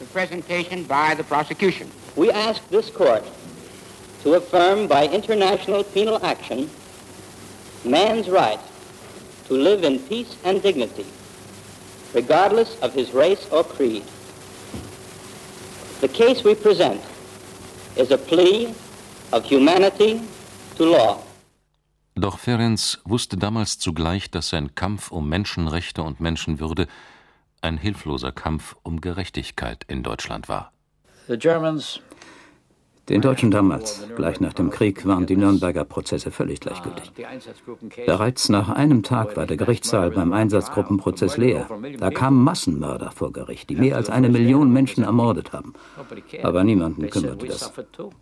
[0.00, 1.88] the presentation by the prosecution.
[2.16, 3.22] We ask this court
[4.24, 6.68] to affirm by international penal action
[7.84, 8.58] man's right
[9.46, 11.06] to live in peace and dignity,
[12.12, 14.02] regardless of his race or creed.
[16.00, 17.00] The case we present
[17.94, 18.74] is a plea
[19.32, 20.20] of humanity
[20.74, 21.22] to law.
[22.16, 26.88] Doch Ferenc wusste damals zugleich, dass sein Kampf um Menschenrechte und Menschenwürde
[27.62, 30.72] ein hilfloser Kampf um Gerechtigkeit in Deutschland war.
[31.28, 32.00] The Germans
[33.10, 37.12] den Deutschen damals, gleich nach dem Krieg, waren die Nürnberger Prozesse völlig gleichgültig.
[38.06, 41.66] Bereits nach einem Tag war der Gerichtssaal beim Einsatzgruppenprozess leer.
[41.98, 45.72] Da kamen Massenmörder vor Gericht, die mehr als eine Million Menschen ermordet haben.
[46.44, 47.72] Aber niemanden kümmerte das.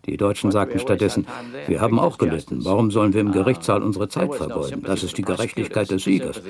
[0.07, 1.27] Die Deutschen sagten stattdessen,
[1.67, 2.65] wir haben auch gelitten.
[2.65, 4.83] Warum sollen wir im Gerichtssaal unsere Zeit vergeuden?
[4.85, 6.41] Das ist die Gerechtigkeit des Siegers.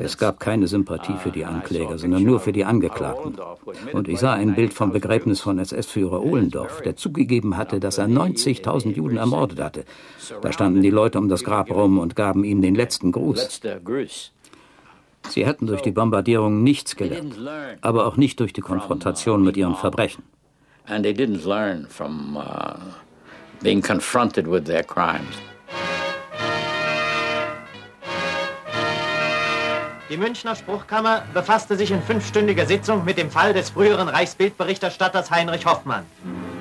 [0.00, 3.36] Es gab keine Sympathie für die Ankläger, sondern nur für die Angeklagten.
[3.92, 7.98] Und ich sah ein Bild vom Begräbnis von SS-Führer Ohlendorf, der zugegeben zugegeben hatte, dass
[7.98, 9.84] er 90.000 Juden ermordet hatte.
[10.42, 13.60] Da standen die Leute um das Grab rum und gaben ihm den letzten Gruß.
[15.30, 17.34] Sie hätten durch die Bombardierung nichts gelernt,
[17.80, 20.22] aber auch nicht durch die Konfrontation mit ihren Verbrechen.
[20.86, 22.76] And they didn't learn from uh,
[23.62, 25.34] being confronted with their crimes.
[30.10, 35.64] Die Münchner Spruchkammer befasste sich in fünfstündiger Sitzung mit dem Fall des früheren Reichsbildberichterstatters Heinrich
[35.64, 36.04] Hoffmann.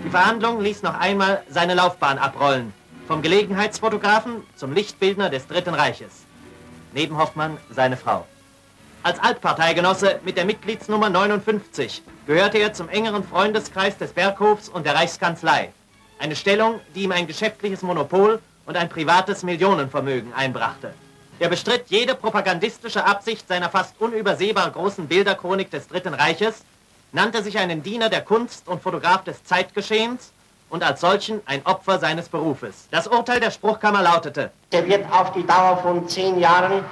[0.05, 2.73] Die Verhandlung ließ noch einmal seine Laufbahn abrollen.
[3.05, 6.23] Vom Gelegenheitsfotografen zum Lichtbildner des Dritten Reiches.
[6.93, 8.25] Neben Hoffmann seine Frau.
[9.03, 14.95] Als Altparteigenosse mit der Mitgliedsnummer 59 gehörte er zum engeren Freundeskreis des Berghofs und der
[14.95, 15.73] Reichskanzlei.
[16.17, 20.93] Eine Stellung, die ihm ein geschäftliches Monopol und ein privates Millionenvermögen einbrachte.
[21.39, 26.63] Er bestritt jede propagandistische Absicht seiner fast unübersehbar großen Bilderchronik des Dritten Reiches,
[27.11, 30.31] nannte sich einen Diener der Kunst und Fotograf des Zeitgeschehens
[30.69, 32.87] und als solchen ein Opfer seines Berufes.
[32.91, 36.83] Das Urteil der Spruchkammer lautete, er wird auf die Dauer von zehn Jahren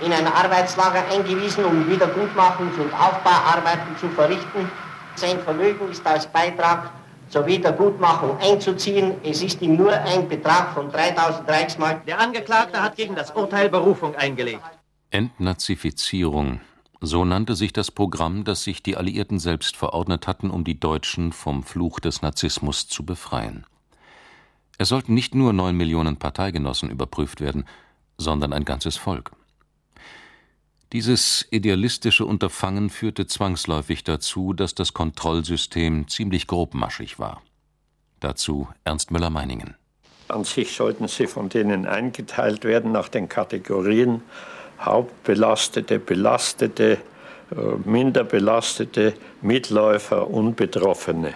[0.00, 4.70] in ein Arbeitslager eingewiesen, um Wiedergutmachungs- und Aufbauarbeiten zu verrichten.
[5.16, 6.90] Sein Vermögen ist als Beitrag
[7.28, 9.14] zur Wiedergutmachung einzuziehen.
[9.22, 12.06] Es ist ihm nur ein Betrag von 3000 Reichsmark.
[12.06, 14.62] Der Angeklagte hat gegen das Urteil Berufung eingelegt.
[15.10, 16.60] Entnazifizierung.
[17.00, 21.32] So nannte sich das Programm, das sich die Alliierten selbst verordnet hatten, um die Deutschen
[21.32, 23.64] vom Fluch des Narzissmus zu befreien.
[24.78, 27.64] Es sollten nicht nur neun Millionen Parteigenossen überprüft werden,
[28.16, 29.32] sondern ein ganzes Volk.
[30.92, 37.42] Dieses idealistische Unterfangen führte zwangsläufig dazu, dass das Kontrollsystem ziemlich grobmaschig war.
[38.20, 39.76] Dazu Ernst Müller-Meiningen.
[40.28, 44.22] An sich sollten sie von denen eingeteilt werden nach den Kategorien
[44.80, 51.34] Hauptbelastete, Belastete, äh, Minderbelastete, Mitläufer und Betroffene.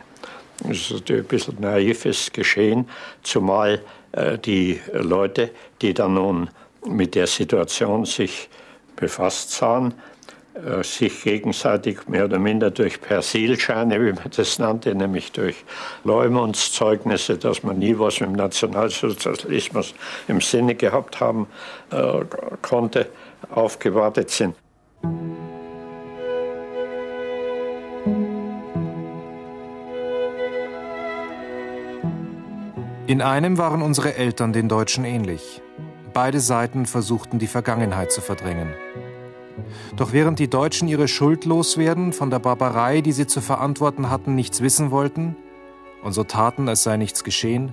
[0.60, 2.88] Das ist natürlich ein bisschen naives Geschehen,
[3.22, 3.82] zumal
[4.12, 5.50] äh, die Leute,
[5.82, 6.50] die dann nun
[6.86, 8.48] mit der Situation sich
[9.02, 9.94] befasst sahen,
[10.54, 15.56] äh, sich gegenseitig mehr oder minder durch Persilscheine, wie man das nannte, nämlich durch
[16.04, 19.94] Leumundszeugnisse, dass man nie was mit dem Nationalsozialismus
[20.28, 21.48] im Sinne gehabt haben
[21.90, 22.20] äh,
[22.62, 23.08] konnte,
[23.50, 24.54] aufgewartet sind.
[33.08, 35.60] In einem waren unsere Eltern den Deutschen ähnlich.
[36.12, 38.74] Beide Seiten versuchten die Vergangenheit zu verdrängen.
[39.96, 44.34] Doch während die Deutschen ihre Schuld loswerden, von der Barbarei, die sie zu verantworten hatten,
[44.34, 45.36] nichts wissen wollten
[46.02, 47.72] und so taten, als sei nichts geschehen,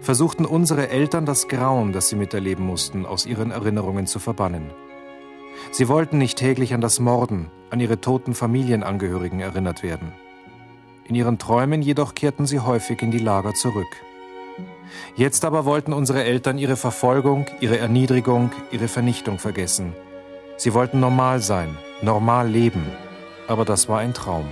[0.00, 4.70] versuchten unsere Eltern das Grauen, das sie miterleben mussten, aus ihren Erinnerungen zu verbannen.
[5.70, 10.12] Sie wollten nicht täglich an das Morden, an ihre toten Familienangehörigen erinnert werden.
[11.04, 13.88] In ihren Träumen jedoch kehrten sie häufig in die Lager zurück.
[15.16, 19.94] Jetzt aber wollten unsere Eltern ihre Verfolgung, ihre Erniedrigung, ihre Vernichtung vergessen.
[20.56, 22.84] Sie wollten normal sein, normal leben.
[23.46, 24.46] Aber das war ein Traum.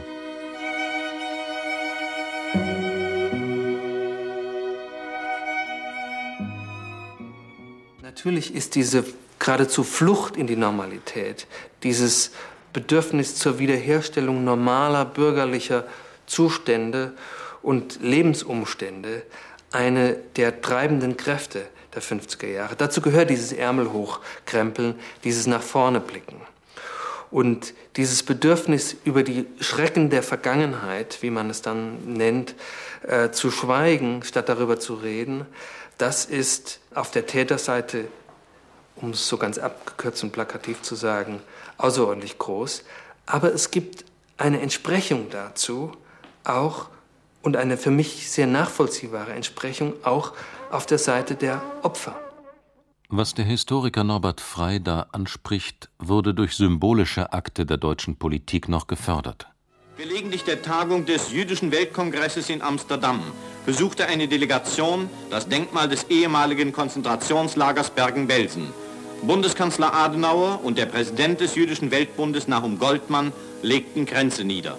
[8.02, 9.04] Natürlich ist diese
[9.38, 11.46] geradezu Flucht in die Normalität,
[11.82, 12.32] dieses
[12.72, 15.84] Bedürfnis zur Wiederherstellung normaler bürgerlicher
[16.26, 17.12] Zustände
[17.62, 19.22] und Lebensumstände
[19.76, 22.76] eine der treibenden Kräfte der 50er Jahre.
[22.76, 26.40] Dazu gehört dieses Ärmel hochkrempeln, dieses nach vorne blicken.
[27.30, 32.54] Und dieses Bedürfnis, über die Schrecken der Vergangenheit, wie man es dann nennt,
[33.02, 35.44] äh, zu schweigen, statt darüber zu reden,
[35.98, 38.06] das ist auf der Täterseite,
[38.96, 41.42] um es so ganz abgekürzt und plakativ zu sagen,
[41.76, 42.82] außerordentlich groß.
[43.26, 44.06] Aber es gibt
[44.38, 45.92] eine Entsprechung dazu
[46.44, 46.88] auch
[47.46, 50.32] und eine für mich sehr nachvollziehbare Entsprechung auch
[50.72, 52.16] auf der Seite der Opfer.
[53.08, 58.88] Was der Historiker Norbert Frey da anspricht, wurde durch symbolische Akte der deutschen Politik noch
[58.88, 59.46] gefördert.
[59.96, 63.22] Gelegentlich der Tagung des Jüdischen Weltkongresses in Amsterdam
[63.64, 68.66] besuchte eine Delegation das Denkmal des ehemaligen Konzentrationslagers Bergen-Belsen.
[69.22, 73.32] Bundeskanzler Adenauer und der Präsident des Jüdischen Weltbundes Nahum Goldmann
[73.62, 74.76] legten Grenze nieder.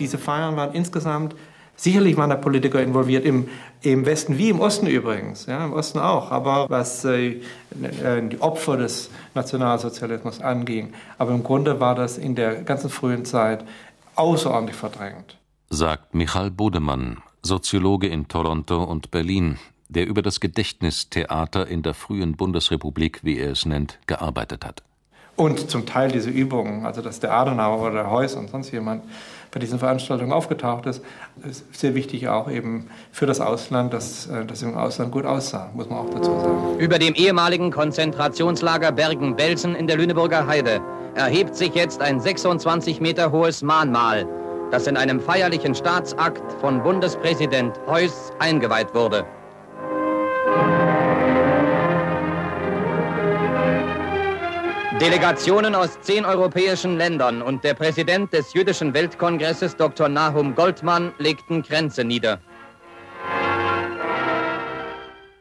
[0.00, 1.36] Diese Feiern waren insgesamt
[1.82, 3.48] Sicherlich waren da Politiker involviert, im,
[3.80, 7.40] im Westen wie im Osten übrigens, ja, im Osten auch, aber was äh,
[7.72, 10.94] die Opfer des Nationalsozialismus anging.
[11.18, 13.64] Aber im Grunde war das in der ganzen frühen Zeit
[14.14, 15.38] außerordentlich verdrängt.
[15.70, 19.58] Sagt Michael Bodemann, Soziologe in Toronto und Berlin,
[19.88, 24.84] der über das Gedächtnistheater in der frühen Bundesrepublik, wie er es nennt, gearbeitet hat.
[25.42, 29.02] Und zum Teil diese Übungen, also dass der Adenauer oder der Heuss und sonst jemand
[29.50, 31.02] bei diesen Veranstaltungen aufgetaucht ist,
[31.42, 35.68] ist sehr wichtig auch eben für das Ausland, dass äh, das im Ausland gut aussah,
[35.74, 36.78] muss man auch dazu sagen.
[36.78, 40.80] Über dem ehemaligen Konzentrationslager Bergen-Belsen in der Lüneburger Heide
[41.16, 44.28] erhebt sich jetzt ein 26 Meter hohes Mahnmal,
[44.70, 49.26] das in einem feierlichen Staatsakt von Bundespräsident Heuss eingeweiht wurde.
[55.02, 60.08] Delegationen aus zehn europäischen Ländern und der Präsident des Jüdischen Weltkongresses Dr.
[60.08, 62.38] Nahum Goldmann legten Grenze nieder.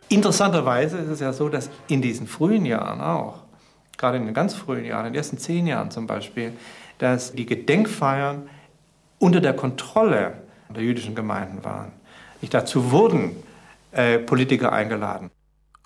[0.10, 3.44] Interessanterweise ist es ja so, dass in diesen frühen Jahren auch,
[4.00, 6.54] gerade in den ganz frühen Jahren, in den ersten zehn Jahren zum Beispiel,
[6.98, 8.50] dass die Gedenkfeiern
[9.20, 11.92] unter der Kontrolle der jüdischen Gemeinden waren.
[12.42, 13.36] Nicht dazu wurden
[13.92, 15.30] äh, Politiker eingeladen.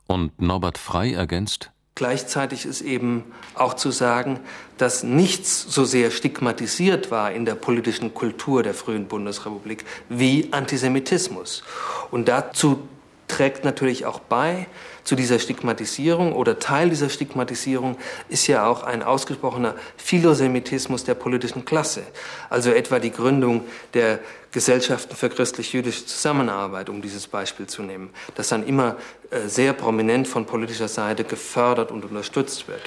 [0.07, 3.23] Und Norbert Frey ergänzt, Gleichzeitig ist eben
[3.53, 4.41] auch zu sagen,
[4.77, 11.63] dass nichts so sehr stigmatisiert war in der politischen Kultur der frühen Bundesrepublik wie Antisemitismus.
[12.11, 12.85] Und dazu
[13.29, 14.67] trägt natürlich auch bei,
[15.06, 17.97] zu dieser Stigmatisierung oder Teil dieser Stigmatisierung
[18.28, 22.03] ist ja auch ein ausgesprochener Philosemitismus der politischen Klasse,
[22.49, 24.20] also etwa die Gründung der
[24.51, 28.97] Gesellschaften für christlich-jüdische Zusammenarbeit, um dieses Beispiel zu nehmen, das dann immer
[29.30, 32.82] äh, sehr prominent von politischer Seite gefördert und unterstützt wird.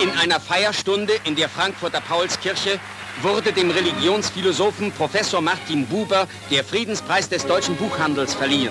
[0.00, 2.78] In einer Feierstunde in der Frankfurter Paulskirche
[3.22, 8.70] wurde dem Religionsphilosophen Professor Martin Buber der Friedenspreis des deutschen Buchhandels verliehen.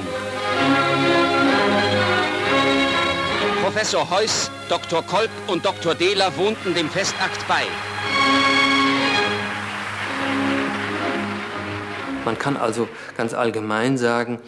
[3.77, 5.03] Professor Heuss, Dr.
[5.03, 5.93] Kolb und Dr.
[5.93, 7.61] Dehler wohnten dem Festakt bei.
[12.25, 14.39] Man kann also ganz allgemein sagen,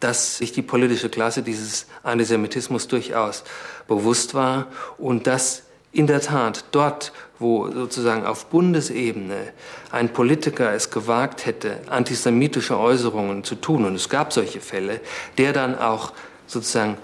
[0.00, 3.44] dass sich die politische Klasse dieses Antisemitismus durchaus
[3.88, 4.66] bewusst war
[4.98, 9.54] und dass in der Tat dort, wo sozusagen auf Bundesebene
[9.92, 15.00] ein Politiker es gewagt hätte, antisemitische Äußerungen zu tun, und es gab solche Fälle,
[15.38, 16.12] der dann auch
[16.46, 16.98] sozusagen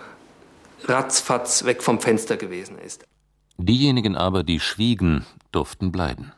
[0.85, 3.05] ratzfatz weg vom Fenster gewesen ist.
[3.57, 6.33] Diejenigen aber, die schwiegen, durften bleiben.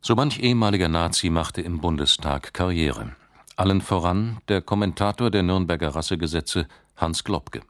[0.00, 3.16] So manch ehemaliger Nazi machte im Bundestag Karriere.
[3.56, 6.66] Allen voran der Kommentator der Nürnberger Rassegesetze
[6.96, 7.62] Hans Globke.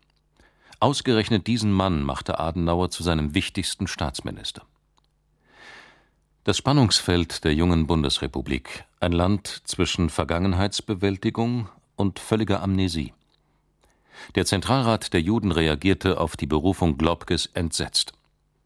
[0.81, 4.63] Ausgerechnet diesen Mann machte Adenauer zu seinem wichtigsten Staatsminister.
[6.45, 13.15] Das Spannungsfeld der jungen Bundesrepublik, ein Land zwischen Vergangenheitsbewältigung und völliger Amnesie.
[14.35, 18.13] Der Zentralrat der Juden reagierte auf die Berufung Globkes entsetzt.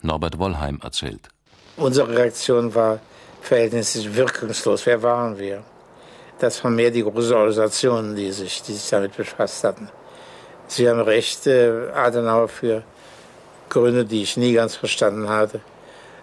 [0.03, 1.29] Norbert Wollheim erzählt.
[1.77, 3.01] Unsere Reaktion war
[3.41, 4.87] verhältnismäßig wirkungslos.
[4.87, 5.63] Wer waren wir?
[6.39, 9.89] Das waren mehr die großen Organisationen, die sich, die sich damit befasst hatten.
[10.69, 12.85] Sie haben recht, äh, Adenauer für
[13.69, 15.61] Gründe, die ich nie ganz verstanden hatte,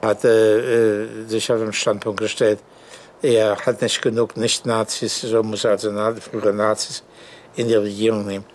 [0.02, 0.30] hatte
[1.26, 2.60] äh, sich auf den Standpunkt gestellt,
[3.22, 7.04] er hat nicht genug Nicht-Nazis, so muss er also frühere Nazis
[7.56, 8.46] in die Regierung nehmen.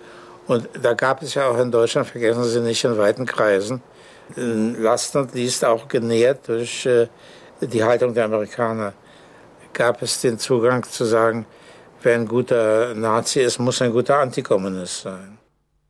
[0.51, 3.82] Und da gab es ja auch in Deutschland, vergessen Sie nicht, in weiten Kreisen,
[4.34, 7.07] last und least auch genährt durch äh,
[7.61, 8.92] die Haltung der Amerikaner,
[9.72, 11.46] gab es den Zugang zu sagen,
[12.03, 15.38] wer ein guter Nazi ist, muss ein guter Antikommunist sein.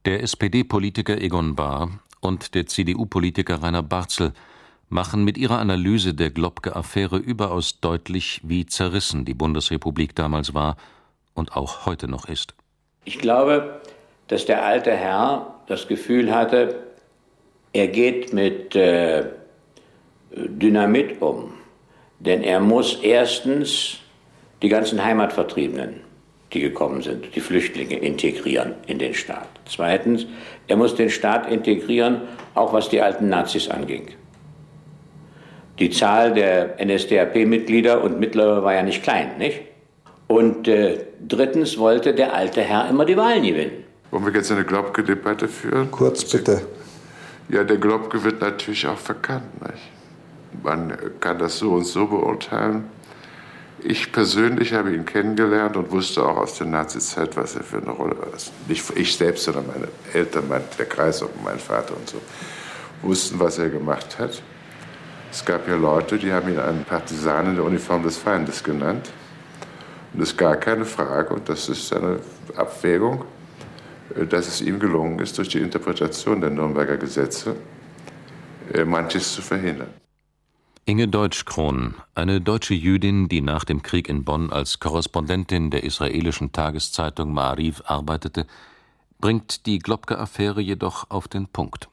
[0.04, 1.88] Der SPD-Politiker Egon Bahr
[2.20, 4.34] und der CDU-Politiker Rainer Barzel
[4.90, 10.76] machen mit ihrer Analyse der Globke-Affäre überaus deutlich, wie zerrissen die Bundesrepublik damals war
[11.32, 12.52] und auch heute noch ist.
[13.06, 13.79] Ich glaube,
[14.30, 16.76] dass der alte Herr das Gefühl hatte,
[17.72, 19.24] er geht mit äh,
[20.30, 21.54] Dynamit um.
[22.20, 23.98] Denn er muss erstens
[24.62, 26.02] die ganzen Heimatvertriebenen,
[26.52, 29.48] die gekommen sind, die Flüchtlinge integrieren in den Staat.
[29.64, 30.26] Zweitens,
[30.68, 32.20] er muss den Staat integrieren,
[32.54, 34.10] auch was die alten Nazis anging.
[35.80, 39.62] Die Zahl der NSDAP-Mitglieder und Mittlerweile war ja nicht klein, nicht?
[40.28, 43.89] Und äh, drittens wollte der alte Herr immer die Wahlen gewinnen.
[44.10, 45.90] Wollen wir jetzt eine Globke-Debatte führen?
[45.90, 46.62] Kurz bitte.
[47.48, 49.62] Ja, der Globke wird natürlich auch verkannt.
[49.62, 49.90] Nicht?
[50.62, 52.84] Man kann das so und so beurteilen.
[53.82, 57.90] Ich persönlich habe ihn kennengelernt und wusste auch aus der Nazizeit, was er für eine
[57.90, 58.28] Rolle war.
[58.68, 62.20] Nicht ich selbst, sondern meine Eltern, mein, der Kreis und mein Vater und so
[63.02, 64.42] wussten, was er gemacht hat.
[65.30, 69.10] Es gab ja Leute, die haben ihn einen Partisan in der Uniform des Feindes genannt.
[70.12, 72.18] Und es ist gar keine Frage, und das ist eine
[72.56, 73.24] Abwägung,
[74.28, 77.56] dass es ihm gelungen ist, durch die Interpretation der Nürnberger Gesetze
[78.72, 79.88] äh, manches zu verhindern.
[80.86, 86.52] Inge Deutschkron, eine deutsche Jüdin, die nach dem Krieg in Bonn als Korrespondentin der israelischen
[86.52, 88.46] Tageszeitung Maariv arbeitete,
[89.20, 91.89] bringt die Globke-Affäre jedoch auf den Punkt.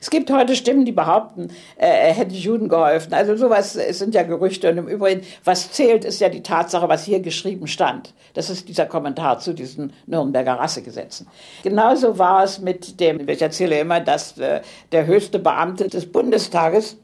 [0.00, 3.12] Es gibt heute Stimmen, die behaupten, er hätte Juden geholfen.
[3.12, 4.70] Also sowas sind ja Gerüchte.
[4.70, 8.14] Und im Übrigen, was zählt, ist ja die Tatsache, was hier geschrieben stand.
[8.32, 11.26] Das ist dieser Kommentar zu diesen Nürnberger Rassegesetzen.
[11.62, 16.96] Genauso war es mit dem, ich erzähle immer, dass äh, der höchste Beamte des Bundestages,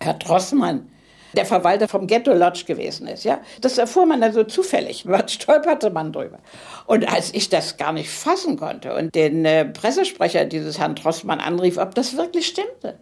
[0.00, 0.86] Herr Trossmann,
[1.34, 3.24] der Verwalter vom Ghetto Lodge gewesen ist.
[3.24, 3.40] Ja?
[3.60, 6.38] Das erfuhr man dann so zufällig, man stolperte man drüber.
[6.86, 11.40] Und als ich das gar nicht fassen konnte und den äh, Pressesprecher dieses Herrn Trossmann
[11.40, 12.98] anrief, ob das wirklich stimmte,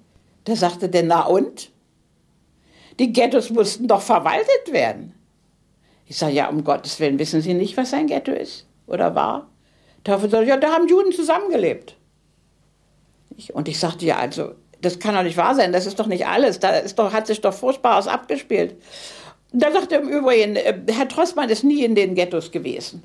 [0.47, 1.71] der sagte, denn na und?
[2.99, 5.15] Die Ghettos mussten doch verwaltet werden.
[6.07, 9.51] Ich sage, ja, um Gottes Willen, wissen Sie nicht, was ein Ghetto ist oder war?
[10.07, 11.97] Sagte ja, da haben Juden zusammengelebt.
[13.53, 14.55] Und ich sagte, ja, also,
[14.85, 17.27] das kann doch nicht wahr sein, das ist doch nicht alles, da ist doch, hat
[17.27, 18.77] sich doch Furchtbares abgespielt.
[19.53, 23.03] Da sagte er im Übrigen, äh, Herr Trossmann ist nie in den Ghettos gewesen.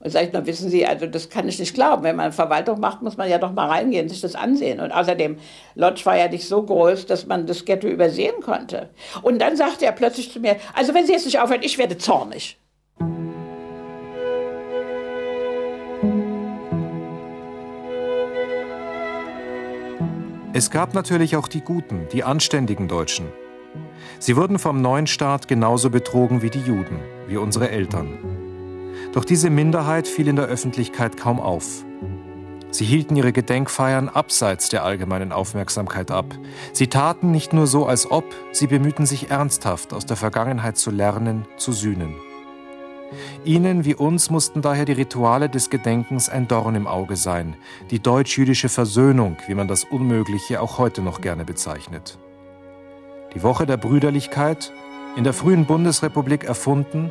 [0.00, 2.04] Und sage ich, na wissen Sie, also das kann ich nicht glauben.
[2.04, 4.78] Wenn man Verwaltung macht, muss man ja doch mal reingehen, sich das ansehen.
[4.78, 5.38] Und außerdem,
[5.74, 8.90] Lodge war ja nicht so groß, dass man das Ghetto übersehen konnte.
[9.22, 11.98] Und dann sagte er plötzlich zu mir, also wenn Sie jetzt nicht aufhören, ich werde
[11.98, 12.58] zornig.
[20.58, 23.28] Es gab natürlich auch die guten, die anständigen Deutschen.
[24.18, 26.98] Sie wurden vom neuen Staat genauso betrogen wie die Juden,
[27.28, 28.18] wie unsere Eltern.
[29.12, 31.84] Doch diese Minderheit fiel in der Öffentlichkeit kaum auf.
[32.72, 36.26] Sie hielten ihre Gedenkfeiern abseits der allgemeinen Aufmerksamkeit ab.
[36.72, 40.90] Sie taten nicht nur so, als ob, sie bemühten sich ernsthaft, aus der Vergangenheit zu
[40.90, 42.16] lernen, zu sühnen.
[43.44, 47.56] Ihnen wie uns mussten daher die Rituale des Gedenkens ein Dorn im Auge sein,
[47.90, 52.18] die deutsch-jüdische Versöhnung, wie man das Unmögliche auch heute noch gerne bezeichnet.
[53.34, 54.72] Die Woche der Brüderlichkeit,
[55.16, 57.10] in der frühen Bundesrepublik erfunden,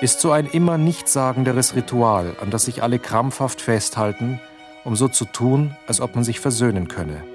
[0.00, 4.40] ist so ein immer nichtssagenderes Ritual, an das sich alle krampfhaft festhalten,
[4.84, 7.33] um so zu tun, als ob man sich versöhnen könne.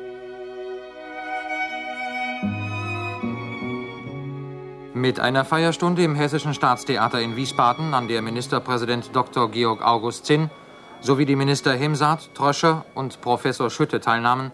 [5.00, 9.50] Mit einer Feierstunde im Hessischen Staatstheater in Wiesbaden, an der Ministerpräsident Dr.
[9.50, 10.50] Georg August Zinn
[11.00, 14.52] sowie die Minister Hemsaat, Tröscher und Professor Schütte teilnahmen,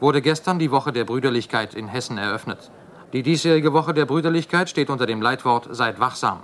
[0.00, 2.72] wurde gestern die Woche der Brüderlichkeit in Hessen eröffnet.
[3.12, 6.40] Die diesjährige Woche der Brüderlichkeit steht unter dem Leitwort Seid wachsam.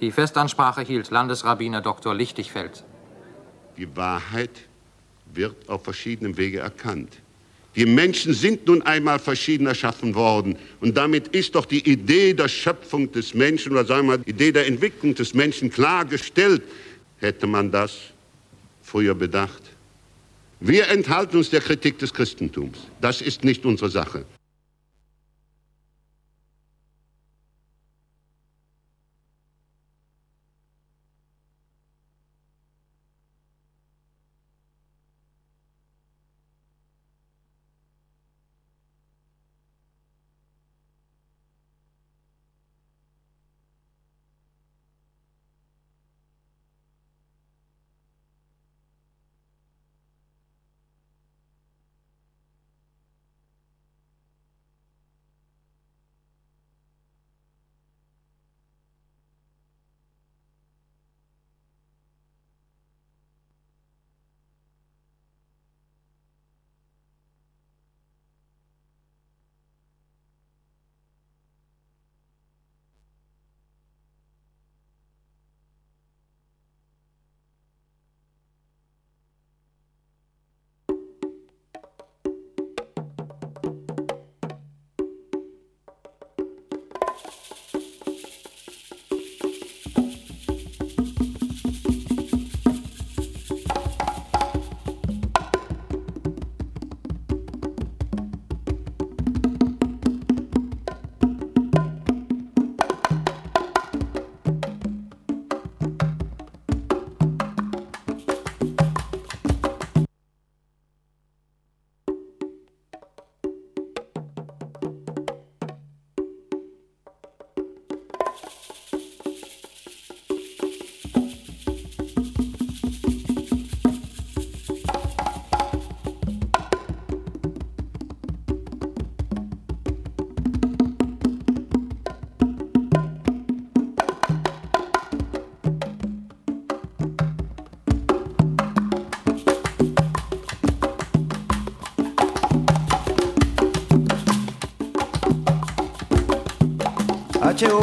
[0.00, 2.14] Die Festansprache hielt Landesrabbiner Dr.
[2.14, 2.84] Lichtigfeld.
[3.78, 4.68] Die Wahrheit
[5.26, 7.20] wird auf verschiedenen Wege erkannt.
[7.74, 10.56] Die Menschen sind nun einmal verschieden erschaffen worden.
[10.80, 14.52] Und damit ist doch die Idee der Schöpfung des Menschen oder sagen wir die Idee
[14.52, 16.62] der Entwicklung des Menschen klargestellt.
[17.18, 17.96] Hätte man das
[18.82, 19.62] früher bedacht?
[20.60, 22.78] Wir enthalten uns der Kritik des Christentums.
[23.00, 24.24] Das ist nicht unsere Sache.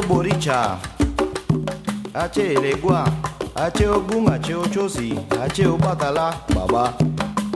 [0.10, 0.80] Boricha,
[2.16, 3.06] Ache Legua,
[3.56, 6.96] Ache Ogun, Ache Ochosi, Ache Obatala, Baba,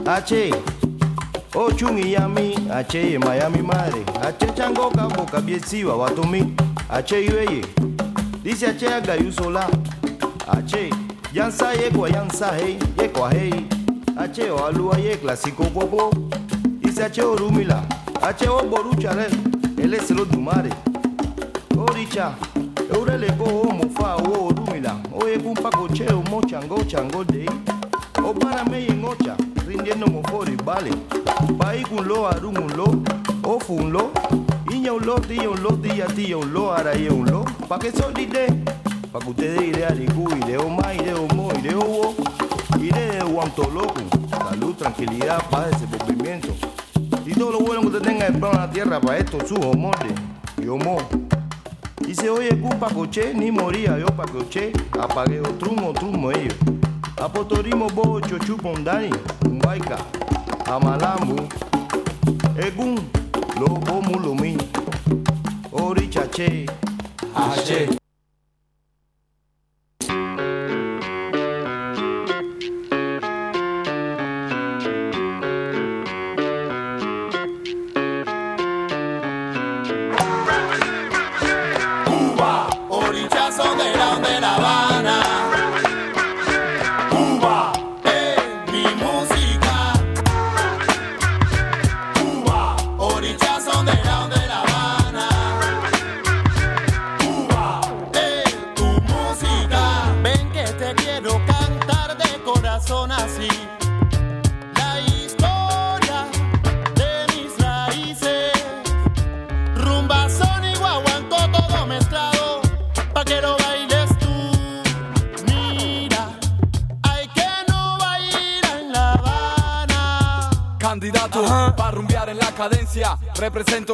[0.06, 0.52] Ache
[1.52, 6.54] Ochungi Yami, Ache Miami Mare, Ache Chango Cabo Cabiesiwa Watumi,
[6.88, 7.64] Ache Yueye,
[8.44, 9.68] Dice Ache Agayusola,
[10.46, 10.90] Ache
[11.32, 13.66] Yansa Yekwa Yansa Hei, Yekwa Hei,
[14.16, 16.12] Ache Oalua Ye Classico Popo,
[16.78, 17.82] Dice Ache Orumila,
[18.22, 19.26] Ache Oboruchare,
[19.76, 20.70] Ele Selo Dumare,
[22.14, 22.36] Ocha,
[22.94, 27.48] Eureleko Omofa O Orúmila, Oyekun Pacoche Omo Chango Chango Dei,
[28.24, 29.36] Opana Meyen Ocha,
[29.66, 30.92] rindiendo Mofori, vale,
[31.58, 33.02] Paikunlo Arunlo,
[33.42, 34.12] Ofunlo,
[34.70, 38.46] Iña Unlo, Tía Unlo, Tía Tía Unlo, Araye Unlo, Pa' que soy Dide,
[39.10, 42.14] Pa' que ustedes iré a Ricu, iré Oma, iré Omo, iré Owo,
[42.78, 46.54] iré de Guantoloco, salud, tranquilidad, paz, desenvolvimiento.
[47.26, 49.58] Y todo lo bueno que usted tenga el plan de la tierra para estos sus
[49.58, 50.12] homores
[50.62, 51.23] y homo.
[52.24, 56.54] se oye cupa coche, ni moría yo pa coche, apague o trumo, trumo ellos.
[57.22, 59.10] Apotorimo bo chochupondani,
[59.44, 59.98] umbaika,
[60.64, 61.36] amalambu,
[62.56, 62.98] egun,
[63.60, 64.56] lobo mulumi,
[65.72, 66.64] orichache,
[67.34, 67.88] ache.
[67.90, 67.94] Ah.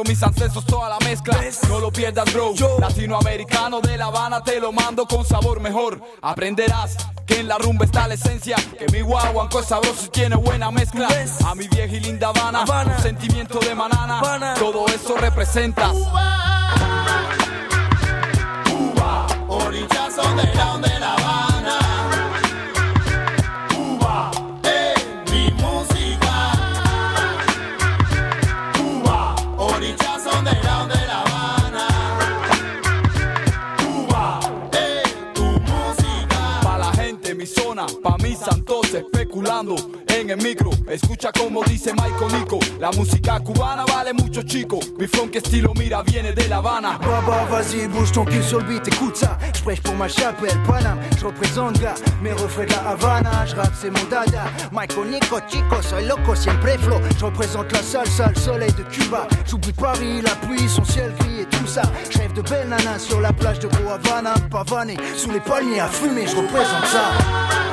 [0.07, 1.39] Mis ancestros, toda la mezcla.
[1.69, 2.53] No lo pierdas, bro.
[2.79, 6.01] Latinoamericano de La Habana te lo mando con sabor mejor.
[6.21, 8.55] Aprenderás que en la rumba está la esencia.
[8.77, 11.07] Que mi guaguanco es sabroso y tiene buena mezcla.
[11.45, 12.63] A mi vieja y linda Habana,
[12.95, 14.55] un sentimiento de manana.
[14.57, 15.91] Todo eso representas.
[15.93, 16.47] Cuba,
[40.31, 40.71] el micro.
[40.89, 42.59] Escucha como dice Michael Nico.
[42.79, 44.79] La música cubana vale mucho, chico.
[44.97, 46.97] Mi funk estilo, mira, viene de La Habana.
[46.99, 49.37] Baba, vas-y, bouge ton cul sur le beat, écoute ça.
[49.53, 50.99] Je pour ma chapelle, Paname.
[51.19, 53.45] Je représente, gars, mes refrains de la Havana.
[53.45, 54.45] Je rappe, c'est mon dada.
[54.71, 56.99] Michael Nico, chico, soy loco, siempre flow.
[57.17, 59.27] Je représente la salsa, le soleil de Cuba.
[59.49, 61.83] J'oublie Paris, la pluie, son ciel gris et tout ça.
[62.09, 64.33] Je de belles nanas sur la plage de Havana.
[64.49, 67.70] Pavané, sous les palmiers à fumer, je représente ça.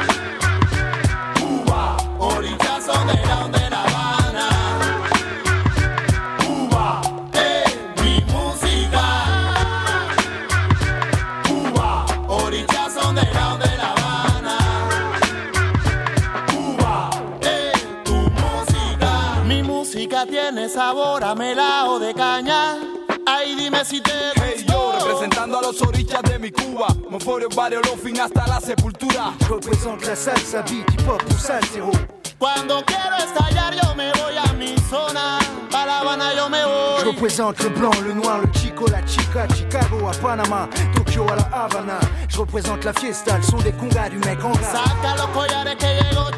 [20.50, 22.78] Tiene sabor a melao de caña
[23.26, 26.88] Ay, dime si te Hey yo, representando a los orichas de mi Cuba.
[27.10, 29.34] Moforio, barrio, fin hasta la sepultura.
[29.40, 31.90] Je représente la salsa, beat, hip hop, salsero.
[32.38, 35.38] Cuando quiero estallar yo me voy a mi zona
[35.70, 39.04] Pa' La Habana yo me voy Je représente le blanc, le noir, le chico, la
[39.04, 41.98] chica, Chicago à Panama, Tokyo à la Havana.
[42.28, 44.72] Je représente la fiesta, le son des congas du mec en gras.
[44.72, 46.30] Saca los collares que llegó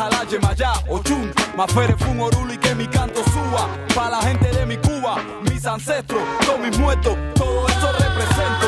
[0.00, 3.68] Batala, Yemayá, Ochun, Mafere, Fun, Oruli, que mi canto suba.
[3.94, 8.66] Pa' la gente de mi Cuba, mis ancestros, todos mis muertos, todo eso represento.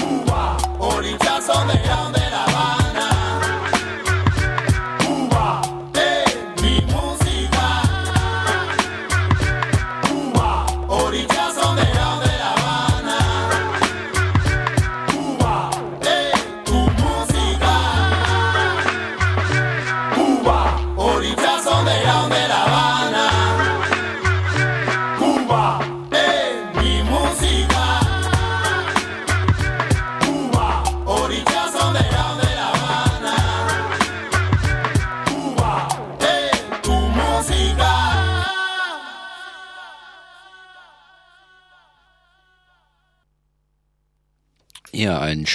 [0.00, 2.25] Cuba, orichazo de la de La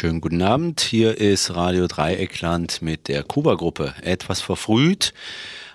[0.02, 0.82] schönen guten Abend.
[0.82, 3.94] Hier ist Radio Dreieckland mit der Kuba-Gruppe.
[4.02, 5.14] Etwas verfrüht,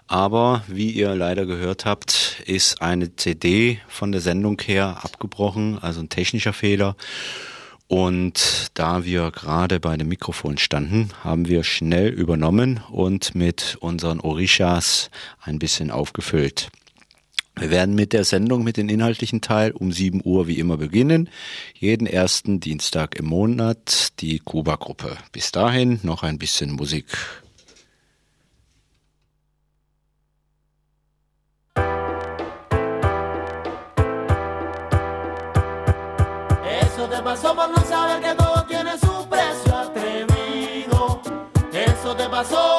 [0.08, 6.00] aber wie ihr leider gehört habt, ist eine CD von der Sendung her abgebrochen, also
[6.00, 6.96] ein technischer Fehler.
[7.86, 14.18] Und da wir gerade bei dem Mikrofon standen, haben wir schnell übernommen und mit unseren
[14.18, 15.08] Orishas
[15.40, 16.72] ein bisschen aufgefüllt.
[17.58, 21.30] Wir werden mit der Sendung, mit dem inhaltlichen Teil um 7 Uhr wie immer beginnen.
[21.72, 25.16] Jeden ersten Dienstag im Monat die Kuba-Gruppe.
[25.32, 27.06] Bis dahin noch ein bisschen Musik.
[36.82, 41.22] Eso te pasó por no saber que todo tiene su precio atrevido.
[41.72, 42.75] Eso te pasó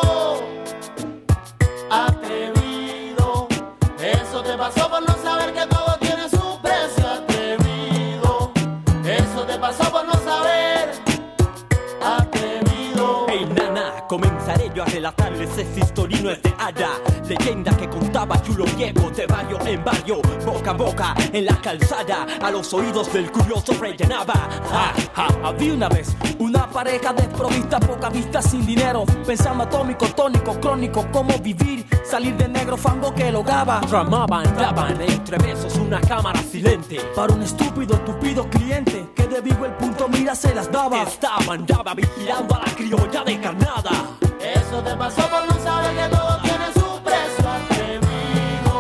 [15.08, 16.90] relatarles esta historia no es de hada
[17.28, 22.26] Leyenda que contaba Chulo Viejo de barrio en barrio Boca a boca en la calzada.
[22.42, 24.34] A los oídos del curioso rellenaba.
[24.70, 29.06] Ja, ja, Había una vez una pareja desprovista Poca vista sin dinero.
[29.26, 35.38] Pensando atómico, tónico, crónico Cómo vivir, salir de negro fango que logaba Tramaban, daban entre
[35.38, 37.00] besos una cámara silente.
[37.16, 41.04] Para un estúpido, tupido cliente Que de vivo el punto mira se las daba.
[41.04, 46.16] Estaba, andaba vigilando a la criolla de carnada Eso te pasó por no saber que
[46.16, 48.74] todo tiene su precio atrevido.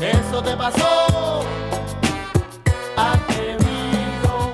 [0.00, 1.44] Eso te pasó
[2.96, 4.52] atrevido.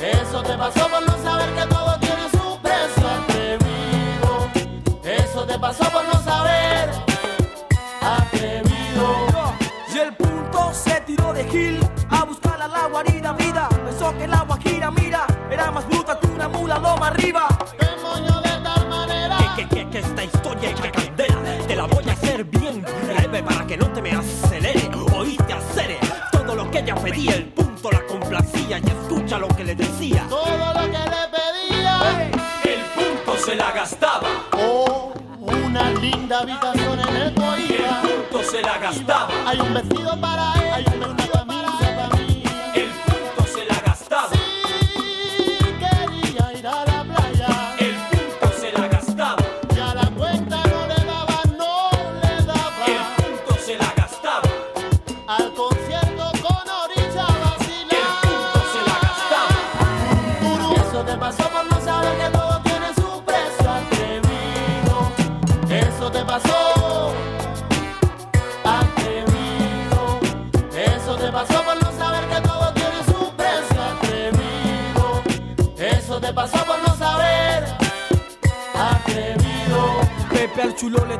[0.00, 4.50] Eso te pasó por no saber que todo tiene su precio atrevido.
[5.04, 6.90] Eso te pasó por no saber
[8.02, 9.54] atrevido.
[9.94, 11.78] Y el punto se tiró de Gil
[12.10, 13.68] a buscar a la guarida vida.
[13.68, 17.46] Pensó que la guajira, mira, era más bruta que una mula loma arriba.
[17.78, 18.33] Demonio
[20.24, 21.66] esta historia es candela.
[21.66, 24.90] Te la voy a hacer bien breve para que no te me acelere.
[25.16, 25.98] Oíste acere
[26.32, 27.34] todo lo que ella pedía.
[27.34, 30.26] El punto la complacía y escucha lo que le decía.
[30.28, 32.30] Todo lo que le pedía.
[32.64, 34.28] El punto se la gastaba.
[34.52, 38.02] Oh, una linda habitación en el Coiba.
[38.02, 39.28] El punto se la gastaba.
[39.46, 40.72] Hay un vestido para él.
[40.72, 40.93] Hay una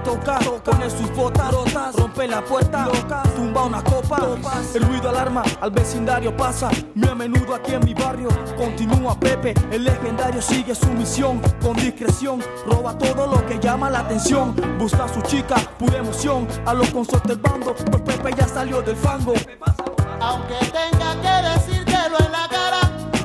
[0.04, 2.88] toca, pone sus botas rotas, rompe la puerta,
[3.34, 4.18] tumba una copa,
[4.74, 9.54] el ruido alarma, al vecindario pasa, muy a menudo aquí en mi barrio, continúa Pepe,
[9.72, 15.04] el legendario sigue su misión, con discreción, roba todo lo que llama la atención, busca
[15.04, 18.96] a su chica, pura emoción, a los consortes del bando, pues Pepe ya salió del
[18.96, 19.32] fango.
[20.20, 22.80] Aunque tenga que decírtelo en la cara,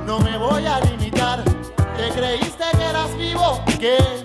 [0.06, 1.44] no me voy a limitar.
[1.44, 4.19] Te creíste que eras vivo, que